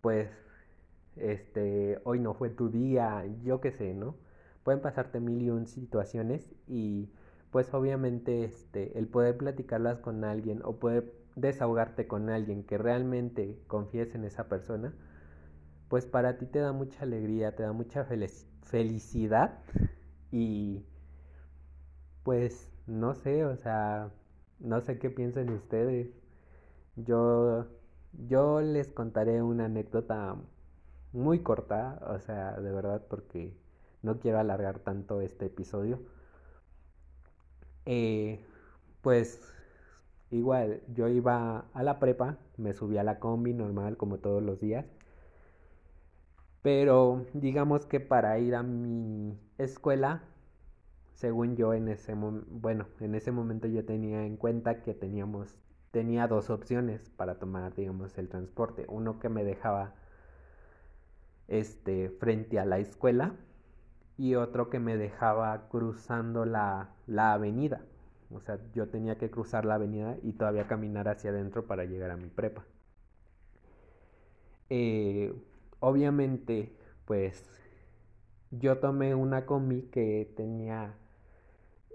pues 0.00 0.30
este 1.16 2.00
hoy 2.04 2.20
no 2.20 2.34
fue 2.34 2.50
tu 2.50 2.70
día, 2.70 3.24
yo 3.44 3.60
qué 3.60 3.72
sé, 3.72 3.94
¿no? 3.94 4.16
Pueden 4.68 4.82
pasarte 4.82 5.18
mil 5.18 5.40
y 5.40 5.48
un 5.48 5.66
situaciones 5.66 6.54
y 6.66 7.08
pues 7.50 7.72
obviamente 7.72 8.44
este, 8.44 8.98
el 8.98 9.08
poder 9.08 9.38
platicarlas 9.38 9.98
con 9.98 10.24
alguien 10.24 10.60
o 10.62 10.76
poder 10.76 11.14
desahogarte 11.36 12.06
con 12.06 12.28
alguien 12.28 12.64
que 12.64 12.76
realmente 12.76 13.58
confíes 13.66 14.14
en 14.14 14.24
esa 14.24 14.46
persona, 14.50 14.92
pues 15.88 16.04
para 16.04 16.36
ti 16.36 16.44
te 16.44 16.58
da 16.58 16.72
mucha 16.72 17.04
alegría, 17.04 17.56
te 17.56 17.62
da 17.62 17.72
mucha 17.72 18.06
felicidad 18.60 19.58
y 20.30 20.84
pues 22.22 22.70
no 22.86 23.14
sé, 23.14 23.46
o 23.46 23.56
sea, 23.56 24.10
no 24.58 24.82
sé 24.82 24.98
qué 24.98 25.08
piensan 25.08 25.48
ustedes. 25.48 26.10
Yo, 26.96 27.64
yo 28.28 28.60
les 28.60 28.92
contaré 28.92 29.40
una 29.40 29.64
anécdota 29.64 30.36
muy 31.14 31.42
corta, 31.42 31.98
o 32.06 32.18
sea, 32.20 32.60
de 32.60 32.70
verdad, 32.70 33.06
porque 33.08 33.56
no 34.08 34.18
quiero 34.18 34.38
alargar 34.38 34.78
tanto 34.78 35.20
este 35.20 35.46
episodio. 35.46 36.00
Eh, 37.84 38.40
pues 39.02 39.52
igual, 40.30 40.80
yo 40.94 41.08
iba 41.08 41.66
a 41.74 41.82
la 41.82 41.98
prepa, 41.98 42.38
me 42.56 42.72
subí 42.72 42.96
a 42.96 43.04
la 43.04 43.18
combi 43.18 43.52
normal 43.52 43.98
como 43.98 44.18
todos 44.18 44.42
los 44.42 44.60
días. 44.60 44.86
Pero 46.62 47.26
digamos 47.34 47.84
que 47.84 48.00
para 48.00 48.38
ir 48.38 48.54
a 48.54 48.62
mi 48.62 49.38
escuela, 49.58 50.22
según 51.14 51.56
yo 51.56 51.74
en 51.74 51.88
ese 51.88 52.14
bueno, 52.14 52.86
en 53.00 53.14
ese 53.14 53.30
momento 53.30 53.68
yo 53.68 53.84
tenía 53.84 54.24
en 54.24 54.36
cuenta 54.38 54.80
que 54.82 54.94
teníamos 54.94 55.54
tenía 55.90 56.28
dos 56.28 56.50
opciones 56.50 57.10
para 57.10 57.38
tomar, 57.38 57.74
digamos, 57.74 58.16
el 58.18 58.28
transporte, 58.28 58.86
uno 58.88 59.18
que 59.18 59.28
me 59.28 59.44
dejaba 59.44 59.94
este 61.48 62.10
frente 62.10 62.58
a 62.58 62.64
la 62.66 62.78
escuela 62.78 63.34
y 64.18 64.34
otro 64.34 64.68
que 64.68 64.80
me 64.80 64.96
dejaba 64.96 65.68
cruzando 65.68 66.44
la, 66.44 66.90
avenida. 67.16 67.82
O 68.30 68.40
sea, 68.40 68.58
yo 68.74 68.88
tenía 68.88 69.16
que 69.16 69.30
cruzar 69.30 69.64
la 69.64 69.76
avenida 69.76 70.18
y 70.22 70.32
todavía 70.32 70.66
caminar 70.66 71.08
hacia 71.08 71.30
adentro 71.30 71.66
para 71.66 71.84
llegar 71.84 72.10
a 72.10 72.16
mi 72.16 72.28
prepa. 72.28 72.64
Eh, 74.70 75.32
obviamente, 75.80 76.72
pues 77.06 77.42
yo 78.50 78.78
tomé 78.78 79.14
una 79.14 79.46
combi 79.46 79.82
que 79.82 80.30
tenía 80.36 80.94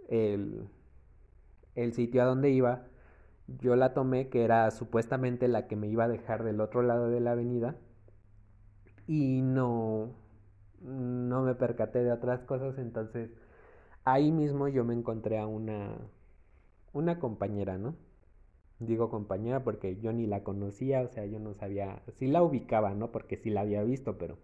el, 0.09 0.67
el 1.75 1.93
sitio 1.93 2.23
a 2.23 2.25
donde 2.25 2.49
iba. 2.51 2.87
Yo 3.59 3.75
la 3.75 3.93
tomé 3.93 4.29
que 4.29 4.45
era 4.45 4.71
supuestamente 4.71 5.49
la 5.49 5.67
que 5.67 5.75
me 5.75 5.87
iba 5.87 6.05
a 6.05 6.07
dejar 6.07 6.43
del 6.43 6.61
otro 6.61 6.81
lado 6.83 7.09
de 7.09 7.19
la 7.19 7.33
avenida. 7.33 7.75
Y 9.07 9.41
no, 9.41 10.15
no 10.83 11.43
me 11.43 11.55
percaté 11.55 12.03
de 12.03 12.11
otras 12.11 12.41
cosas, 12.43 12.77
entonces 12.77 13.31
ahí 14.05 14.31
mismo 14.31 14.67
yo 14.69 14.83
me 14.85 14.93
encontré 14.95 15.39
a 15.39 15.47
una, 15.47 15.97
una 16.93 17.19
compañera, 17.19 17.77
¿no? 17.77 17.95
Digo 18.79 19.09
compañera 19.09 19.63
porque 19.63 19.99
yo 20.01 20.13
ni 20.13 20.27
la 20.27 20.43
conocía, 20.43 21.01
o 21.03 21.09
sea, 21.09 21.25
yo 21.25 21.39
no 21.39 21.53
sabía, 21.55 22.01
sí 22.17 22.27
la 22.27 22.43
ubicaba, 22.43 22.93
¿no? 22.95 23.11
Porque 23.11 23.37
sí 23.37 23.49
la 23.49 23.61
había 23.61 23.83
visto, 23.83 24.17
pero 24.17 24.37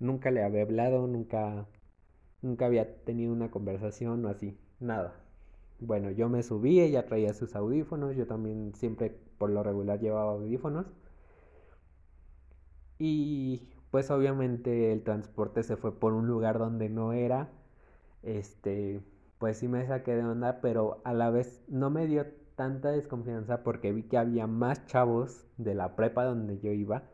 nunca 0.00 0.30
le 0.30 0.44
había 0.44 0.62
hablado, 0.62 1.06
nunca, 1.06 1.66
nunca 2.42 2.66
había 2.66 3.04
tenido 3.04 3.32
una 3.32 3.50
conversación 3.50 4.24
o 4.26 4.28
así, 4.30 4.58
nada. 4.80 5.14
Bueno, 5.80 6.10
yo 6.12 6.28
me 6.28 6.42
subí, 6.44 6.80
ella 6.80 7.06
traía 7.06 7.34
sus 7.34 7.56
audífonos, 7.56 8.16
yo 8.16 8.26
también 8.26 8.74
siempre 8.76 9.16
por 9.38 9.50
lo 9.50 9.62
regular 9.64 10.00
llevaba 10.00 10.32
audífonos. 10.32 10.86
Y 12.98 13.62
pues 13.90 14.10
obviamente 14.10 14.92
el 14.92 15.02
transporte 15.02 15.62
se 15.62 15.76
fue 15.76 15.98
por 15.98 16.12
un 16.14 16.26
lugar 16.26 16.58
donde 16.58 16.88
no 16.88 17.12
era. 17.12 17.50
Este, 18.22 19.02
pues 19.38 19.58
sí 19.58 19.68
me 19.68 19.86
saqué 19.86 20.14
de 20.16 20.24
onda, 20.24 20.60
pero 20.60 21.00
a 21.04 21.12
la 21.14 21.30
vez 21.30 21.62
no 21.68 21.90
me 21.90 22.06
dio 22.06 22.26
tanta 22.56 22.90
desconfianza 22.90 23.62
porque 23.62 23.92
vi 23.92 24.04
que 24.04 24.18
había 24.18 24.46
más 24.46 24.86
chavos 24.86 25.46
de 25.56 25.74
la 25.74 25.96
prepa 25.96 26.24
donde 26.24 26.58
yo 26.60 26.72
iba 26.72 27.04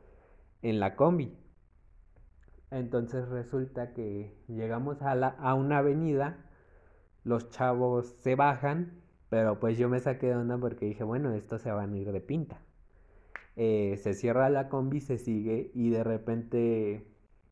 en 0.63 0.81
la 0.81 0.97
combi. 0.97 1.37
Entonces 2.71 3.29
resulta 3.29 3.93
que 3.93 4.37
llegamos 4.49 5.03
a, 5.03 5.15
la, 5.15 5.29
a 5.29 5.55
una 5.55 5.79
avenida, 5.79 6.37
los 7.25 7.51
chavos 7.51 8.07
se 8.07 8.35
bajan, 8.35 9.03
pero 9.29 9.61
pues 9.61 9.79
yo 9.79 9.89
me 9.89 10.01
saqué 10.01 10.29
de 10.29 10.37
onda 10.37 10.59
porque 10.59 10.87
dije, 10.87 11.05
bueno, 11.05 11.33
estos 11.33 11.63
se 11.63 11.71
van 11.73 11.95
a 11.95 11.99
ir 11.99 12.13
de 12.13 12.21
pinta. 12.21 12.61
Eh, 13.57 13.97
se 14.03 14.15
cierra 14.15 14.51
la 14.51 14.69
combi, 14.69 15.01
se 15.01 15.19
sigue 15.19 15.71
y 15.75 15.91
de 15.91 16.05
repente, 16.05 17.07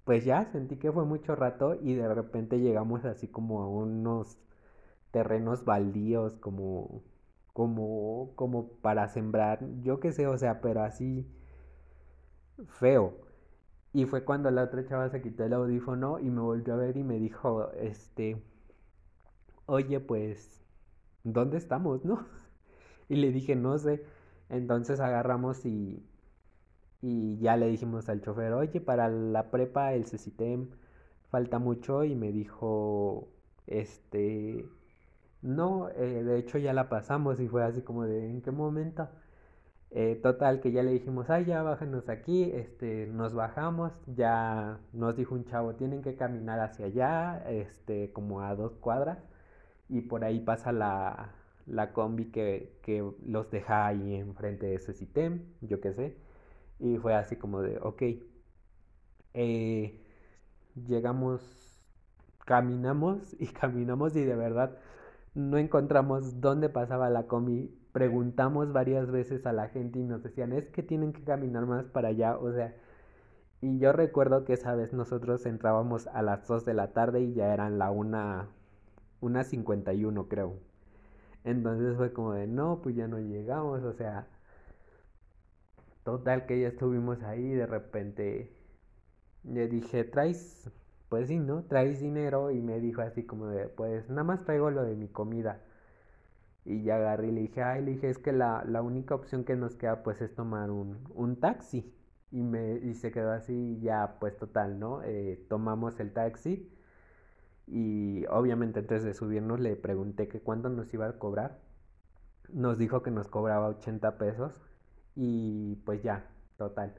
pues 0.04 0.24
ya 0.24 0.44
sentí 0.52 0.76
que 0.76 0.92
fue 0.92 1.04
mucho 1.06 1.34
rato 1.36 1.76
y 1.82 1.94
de 1.94 2.12
repente 2.14 2.60
llegamos 2.60 3.04
así 3.06 3.28
como 3.28 3.62
a 3.62 3.68
unos 3.68 4.38
terrenos 5.12 5.64
baldíos, 5.64 6.36
como, 6.38 7.02
como, 7.54 8.32
como 8.36 8.68
para 8.82 9.08
sembrar, 9.08 9.60
yo 9.82 10.00
qué 10.00 10.12
sé, 10.12 10.26
o 10.28 10.38
sea, 10.38 10.60
pero 10.60 10.82
así 10.82 11.26
feo. 12.68 13.14
Y 13.92 14.06
fue 14.06 14.24
cuando 14.24 14.50
la 14.50 14.64
otra 14.64 14.86
chava 14.86 15.10
se 15.10 15.22
quitó 15.22 15.44
el 15.44 15.54
audífono 15.54 16.20
y 16.20 16.30
me 16.30 16.40
volvió 16.42 16.74
a 16.74 16.78
ver 16.78 16.96
y 16.96 17.04
me 17.04 17.18
dijo, 17.18 17.70
este, 17.74 18.42
oye, 19.66 20.00
pues, 20.00 20.62
¿dónde 21.24 21.58
estamos, 21.58 22.04
no? 22.04 22.26
Y 23.10 23.16
le 23.16 23.32
dije, 23.32 23.56
no 23.56 23.78
sé. 23.78 24.04
Entonces 24.54 25.00
agarramos 25.00 25.66
y, 25.66 26.06
y 27.02 27.38
ya 27.38 27.56
le 27.56 27.68
dijimos 27.68 28.08
al 28.08 28.22
chofer, 28.22 28.52
oye, 28.52 28.80
para 28.80 29.08
la 29.08 29.50
prepa 29.50 29.94
el 29.94 30.06
CECITEM 30.06 30.70
falta 31.30 31.58
mucho 31.58 32.04
y 32.04 32.14
me 32.14 32.32
dijo, 32.32 33.28
este, 33.66 34.66
no, 35.42 35.88
eh, 35.90 36.22
de 36.24 36.38
hecho 36.38 36.58
ya 36.58 36.72
la 36.72 36.88
pasamos 36.88 37.40
y 37.40 37.48
fue 37.48 37.64
así 37.64 37.82
como 37.82 38.04
de, 38.04 38.30
¿en 38.30 38.42
qué 38.42 38.50
momento? 38.52 39.08
Eh, 39.90 40.20
total, 40.22 40.60
que 40.60 40.72
ya 40.72 40.82
le 40.82 40.92
dijimos, 40.92 41.30
ay, 41.30 41.44
ya 41.46 41.62
bájenos 41.62 42.08
aquí, 42.08 42.44
este, 42.52 43.06
nos 43.08 43.34
bajamos, 43.34 43.92
ya 44.06 44.80
nos 44.92 45.16
dijo 45.16 45.34
un 45.34 45.44
chavo, 45.46 45.74
tienen 45.76 46.02
que 46.02 46.16
caminar 46.16 46.60
hacia 46.60 46.86
allá, 46.86 47.44
este, 47.48 48.12
como 48.12 48.42
a 48.42 48.54
dos 48.56 48.72
cuadras, 48.76 49.18
y 49.88 50.02
por 50.02 50.24
ahí 50.24 50.40
pasa 50.40 50.72
la, 50.72 51.32
la 51.66 51.92
combi 51.92 52.30
que, 52.30 52.78
que 52.82 53.04
los 53.26 53.50
deja 53.50 53.86
ahí 53.86 54.14
enfrente 54.16 54.66
de 54.66 54.74
ese 54.76 54.92
sitem, 54.94 55.42
yo 55.62 55.80
qué 55.80 55.92
sé, 55.94 56.16
y 56.78 56.98
fue 56.98 57.14
así 57.14 57.36
como 57.36 57.62
de, 57.62 57.78
ok, 57.80 58.02
eh, 59.34 60.00
llegamos, 60.86 61.40
caminamos 62.44 63.36
y 63.40 63.46
caminamos 63.48 64.16
y 64.16 64.24
de 64.24 64.36
verdad 64.36 64.78
no 65.34 65.58
encontramos 65.58 66.40
dónde 66.40 66.68
pasaba 66.68 67.10
la 67.10 67.26
combi 67.26 67.76
preguntamos 67.94 68.72
varias 68.72 69.10
veces 69.10 69.46
a 69.46 69.52
la 69.52 69.68
gente 69.68 70.00
y 70.00 70.02
nos 70.02 70.22
decían, 70.22 70.52
es 70.52 70.68
que 70.70 70.82
tienen 70.82 71.12
que 71.12 71.22
caminar 71.22 71.66
más 71.66 71.84
para 71.86 72.08
allá, 72.08 72.36
o 72.36 72.52
sea, 72.52 72.74
y 73.60 73.78
yo 73.78 73.92
recuerdo 73.92 74.44
que 74.44 74.54
esa 74.54 74.74
vez 74.74 74.92
nosotros 74.92 75.46
entrábamos 75.46 76.08
a 76.08 76.22
las 76.22 76.46
2 76.48 76.64
de 76.64 76.74
la 76.74 76.92
tarde 76.92 77.20
y 77.22 77.34
ya 77.34 77.54
eran 77.54 77.78
la 77.78 77.90
una, 77.92 78.48
una 79.20 79.44
51 79.44 80.28
creo. 80.28 80.58
Entonces 81.44 81.96
fue 81.96 82.12
como 82.12 82.32
de, 82.34 82.46
no, 82.48 82.80
pues 82.82 82.96
ya 82.96 83.06
no 83.08 83.18
llegamos, 83.20 83.82
o 83.84 83.92
sea, 83.92 84.26
total 86.04 86.46
que 86.46 86.60
ya 86.60 86.68
estuvimos 86.68 87.22
ahí 87.22 87.48
de 87.52 87.66
repente 87.66 88.52
le 89.44 89.68
dije, 89.68 90.04
traes, 90.04 90.70
pues 91.10 91.28
sí, 91.28 91.38
¿no? 91.38 91.64
Traes 91.64 92.00
dinero 92.00 92.50
y 92.52 92.60
me 92.62 92.80
dijo 92.80 93.02
así 93.02 93.24
como 93.26 93.48
de, 93.48 93.68
pues 93.68 94.08
nada 94.10 94.24
más 94.24 94.44
traigo 94.44 94.70
lo 94.70 94.84
de 94.84 94.96
mi 94.96 95.08
comida. 95.08 95.62
Y 96.64 96.82
ya 96.82 96.96
agarré 96.96 97.28
y 97.28 97.32
le 97.32 97.40
dije, 97.42 97.62
ay, 97.62 97.82
le 97.84 97.92
dije, 97.92 98.08
es 98.10 98.18
que 98.18 98.32
la, 98.32 98.64
la 98.66 98.80
única 98.82 99.14
opción 99.14 99.44
que 99.44 99.54
nos 99.56 99.76
queda 99.76 100.02
pues 100.02 100.20
es 100.22 100.34
tomar 100.34 100.70
un, 100.70 100.98
un 101.14 101.36
taxi. 101.40 101.92
Y, 102.30 102.42
me, 102.42 102.74
y 102.78 102.94
se 102.94 103.12
quedó 103.12 103.30
así, 103.32 103.78
ya 103.80 104.16
pues 104.18 104.36
total, 104.36 104.78
¿no? 104.78 105.02
Eh, 105.04 105.44
tomamos 105.48 106.00
el 106.00 106.12
taxi 106.12 106.68
y 107.66 108.26
obviamente 108.26 108.80
antes 108.80 109.02
de 109.04 109.14
subirnos 109.14 109.60
le 109.60 109.76
pregunté 109.76 110.28
que 110.28 110.40
cuánto 110.40 110.68
nos 110.68 110.92
iba 110.94 111.06
a 111.06 111.18
cobrar. 111.18 111.60
Nos 112.52 112.78
dijo 112.78 113.02
que 113.02 113.10
nos 113.10 113.28
cobraba 113.28 113.68
80 113.68 114.18
pesos 114.18 114.60
y 115.14 115.76
pues 115.86 116.02
ya, 116.02 116.30
total. 116.58 116.94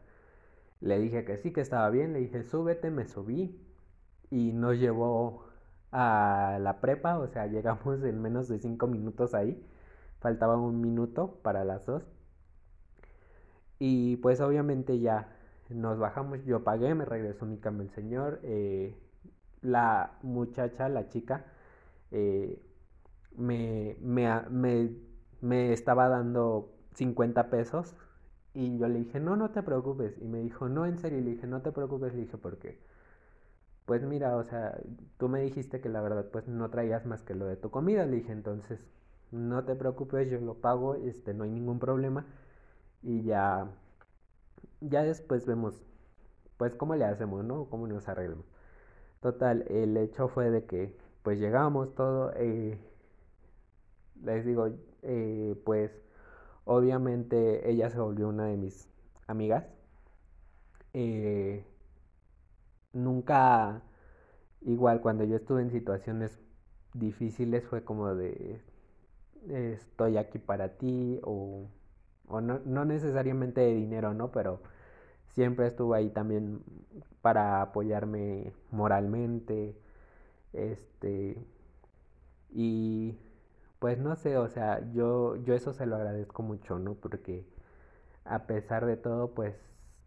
Le 0.82 1.00
dije 1.00 1.26
que 1.26 1.38
sí, 1.38 1.52
que 1.54 1.62
estaba 1.62 1.90
bien, 1.90 2.14
le 2.14 2.20
dije, 2.20 2.44
súbete, 2.44 2.92
me 2.92 3.06
subí 3.08 3.60
y 4.30 4.54
nos 4.54 4.78
llevó 4.78 5.46
a 5.92 6.58
la 6.62 6.82
prepa, 6.82 7.20
o 7.20 7.28
sea, 7.28 7.48
llegamos 7.48 8.04
en 8.04 8.22
menos 8.22 8.48
de 8.48 8.60
cinco 8.60 8.88
minutos 8.88 9.34
ahí, 9.34 9.66
faltaba 10.20 10.58
un 10.58 10.82
minuto 10.82 11.40
para 11.44 11.64
las 11.66 11.86
dos. 11.86 12.04
Y 13.80 14.18
pues 14.18 14.40
obviamente 14.42 15.00
ya 15.00 15.36
nos 15.70 15.98
bajamos, 16.00 16.44
yo 16.46 16.64
pagué, 16.64 16.94
me 16.96 17.06
regresó 17.06 17.46
mi 17.46 17.58
cama 17.60 17.84
el 17.84 17.90
señor, 17.92 18.40
eh, 18.44 18.96
la 19.66 20.18
muchacha, 20.24 20.90
la 20.90 21.10
chica, 21.10 21.46
eh, 22.12 22.62
me, 23.38 23.98
me, 24.02 24.30
me, 24.50 24.92
me 25.42 25.74
estaba 25.74 26.10
dando 26.10 26.74
50 26.96 27.50
pesos 27.50 27.96
y 28.54 28.78
yo 28.78 28.88
le 28.88 29.00
dije, 29.00 29.20
no, 29.20 29.36
no 29.38 29.52
te 29.52 29.64
preocupes. 29.64 30.18
Y 30.22 30.28
me 30.28 30.42
dijo, 30.42 30.70
no, 30.70 30.86
en 30.86 30.98
serio. 31.00 31.20
Y 31.20 31.24
le 31.24 31.32
dije, 31.32 31.48
no 31.48 31.62
te 31.62 31.72
preocupes. 31.72 32.14
Le 32.16 32.22
dije, 32.22 32.38
¿por 32.38 32.58
qué? 32.60 32.80
pues 33.86 34.04
mira, 34.04 34.36
o 34.38 34.44
sea, 34.44 34.78
tú 35.18 35.30
me 35.30 35.42
dijiste 35.42 35.80
que 35.82 35.90
la 35.90 36.02
verdad 36.02 36.26
pues 36.32 36.48
no 36.48 36.70
traías 36.70 37.06
más 37.06 37.22
que 37.24 37.36
lo 37.36 37.46
de 37.46 37.56
tu 37.58 37.70
comida, 37.72 38.06
le 38.06 38.18
dije, 38.18 38.32
entonces 38.32 38.80
no 39.32 39.64
te 39.66 39.76
preocupes, 39.76 40.30
yo 40.30 40.40
lo 40.40 40.56
pago, 40.56 40.96
este, 40.96 41.34
no 41.34 41.44
hay 41.44 41.52
ningún 41.52 41.80
problema 41.80 42.26
y 43.04 43.24
ya, 43.24 43.70
ya 44.82 45.04
después 45.04 45.46
vemos 45.46 45.84
pues 46.58 46.76
cómo 46.76 46.96
le 46.96 47.06
hacemos, 47.06 47.44
¿no? 47.46 47.66
Cómo 47.70 47.88
nos 47.88 48.08
arreglamos. 48.08 48.46
Total, 49.26 49.66
el 49.70 49.98
hecho 49.98 50.28
fue 50.30 50.52
de 50.52 50.66
que 50.66 50.96
pues 51.24 51.40
llegamos 51.40 51.96
todo, 51.96 52.32
eh, 52.36 52.78
les 54.24 54.46
digo, 54.46 54.70
eh, 55.04 55.56
pues 55.66 55.92
obviamente 56.66 57.70
ella 57.70 57.90
se 57.90 58.00
volvió 58.00 58.30
una 58.30 58.46
de 58.48 58.58
mis 58.58 58.88
amigas. 59.28 59.66
Eh, 60.94 61.64
nunca, 62.94 63.82
igual 64.62 65.02
cuando 65.02 65.24
yo 65.24 65.38
estuve 65.38 65.62
en 65.62 65.72
situaciones 65.72 66.40
difíciles 66.94 67.66
fue 67.66 67.84
como 67.84 68.16
de 68.16 68.62
estoy 69.50 70.18
aquí 70.18 70.40
para 70.40 70.78
ti 70.78 71.20
o, 71.24 71.68
o 72.28 72.42
no, 72.42 72.60
no 72.66 72.86
necesariamente 72.86 73.62
de 73.62 73.76
dinero, 73.76 74.14
¿no? 74.14 74.32
Pero 74.32 74.62
siempre 75.36 75.68
estuvo 75.68 75.94
ahí 75.94 76.10
también 76.10 76.62
para 77.22 77.62
apoyarme 77.62 78.54
moralmente, 78.72 79.76
este, 80.54 81.38
y 82.50 83.18
pues 83.80 84.00
no 84.00 84.16
sé, 84.16 84.38
o 84.38 84.48
sea, 84.50 84.82
yo, 84.94 85.36
yo 85.38 85.54
eso 85.56 85.74
se 85.74 85.86
lo 85.86 85.96
agradezco 85.96 86.44
mucho, 86.44 86.80
¿no? 86.80 86.96
Porque 86.96 87.46
a 88.26 88.48
pesar 88.48 88.86
de 88.86 88.98
todo, 88.98 89.34
pues 89.34 89.56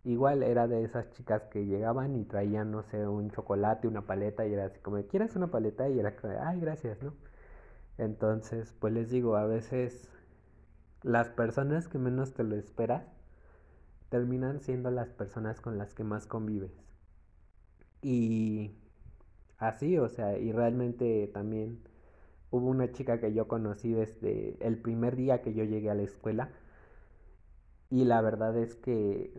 igual 0.05 0.43
era 0.43 0.69
de 0.69 0.85
esas 0.85 1.11
chicas 1.11 1.45
que 1.47 1.67
llegaban 1.67 2.17
y 2.17 2.25
traían, 2.25 2.71
no 2.73 2.83
sé, 2.85 3.07
un 3.07 3.31
chocolate, 3.31 3.89
una 3.89 4.07
paleta 4.07 4.47
y 4.47 4.55
era 4.55 4.67
así 4.67 4.81
como, 4.81 5.03
¿quieres 5.05 5.37
una 5.37 5.49
paleta? 5.49 5.89
Y 5.89 5.99
era 6.01 6.17
como, 6.17 6.35
ay, 6.43 6.61
gracias, 6.61 7.03
¿no? 7.03 7.15
Entonces, 7.99 8.75
pues 8.81 8.93
les 8.95 9.11
digo, 9.11 9.37
a 9.37 9.47
veces 9.47 10.09
las 11.03 11.29
personas 11.31 11.89
que 11.89 11.99
menos 11.99 12.35
te 12.35 12.45
lo 12.45 12.57
esperas 12.57 13.05
terminan 14.11 14.61
siendo 14.61 14.91
las 14.91 15.09
personas 15.13 15.61
con 15.61 15.79
las 15.79 15.95
que 15.95 16.05
más 16.05 16.27
convives. 16.27 16.73
Y 18.03 18.73
así, 19.59 19.99
o 19.99 20.09
sea, 20.09 20.39
y 20.39 20.53
realmente 20.53 21.29
también 21.35 21.81
hubo 22.51 22.69
una 22.69 22.93
chica 22.93 23.21
que 23.21 23.35
yo 23.35 23.49
conocí 23.49 23.93
desde 23.93 24.57
el 24.67 24.79
primer 24.79 25.17
día 25.17 25.43
que 25.43 25.55
yo 25.55 25.65
llegué 25.65 25.91
a 25.91 25.95
la 25.95 26.03
escuela. 26.05 26.51
Y 27.91 28.05
la 28.05 28.21
verdad 28.23 28.57
es 28.57 28.75
que 28.77 29.33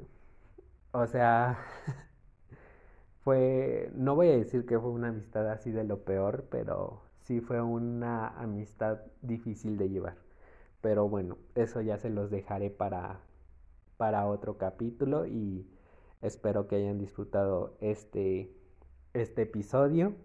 o 0.91 1.05
sea, 1.08 1.58
fue, 3.23 3.91
no 3.95 4.15
voy 4.15 4.29
a 4.29 4.38
decir 4.38 4.65
que 4.65 4.79
fue 4.79 4.89
una 4.89 5.10
amistad 5.10 5.49
así 5.49 5.71
de 5.71 5.84
lo 5.84 6.03
peor, 6.03 6.45
pero 6.49 7.01
sí 7.23 7.41
fue 7.41 7.62
una 7.62 8.29
amistad 8.29 8.99
difícil 9.21 9.77
de 9.77 9.89
llevar. 9.89 10.17
Pero 10.82 11.10
bueno, 11.10 11.38
eso 11.55 11.82
ya 11.82 11.97
se 11.97 12.10
los 12.10 12.32
dejaré 12.32 12.69
para, 12.69 13.19
para 13.99 14.25
otro 14.27 14.57
capítulo 14.57 15.25
y 15.25 15.67
espero 16.21 16.69
que 16.69 16.77
hayan 16.77 16.97
disfrutado 16.97 17.75
este, 17.81 18.49
este 19.13 19.41
episodio. 19.41 20.15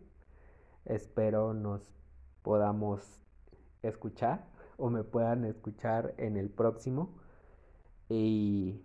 Espero 0.85 1.55
nos 1.55 1.83
podamos 2.43 3.03
escuchar 3.83 4.47
o 4.77 4.91
me 4.91 5.03
puedan 5.03 5.45
escuchar 5.45 6.15
en 6.19 6.37
el 6.37 6.51
próximo. 6.51 7.17
Y 8.09 8.81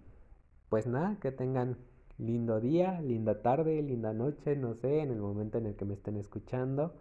pues 0.69 0.87
nada, 0.87 1.17
que 1.21 1.31
tengan 1.31 1.77
lindo 2.17 2.59
día, 2.59 2.99
linda 2.99 3.43
tarde, 3.43 3.83
linda 3.83 4.11
noche, 4.13 4.55
no 4.55 4.73
sé, 4.73 5.01
en 5.01 5.11
el 5.11 5.19
momento 5.19 5.59
en 5.59 5.67
el 5.67 5.75
que 5.75 5.85
me 5.85 5.93
estén 5.93 6.17
escuchando. 6.17 6.95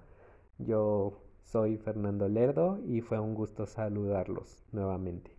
Yo 0.58 1.22
soy 1.42 1.78
Fernando 1.78 2.28
Lerdo 2.28 2.80
y 2.84 3.00
fue 3.00 3.18
un 3.18 3.34
gusto 3.34 3.64
saludarlos 3.64 4.62
nuevamente. 4.72 5.37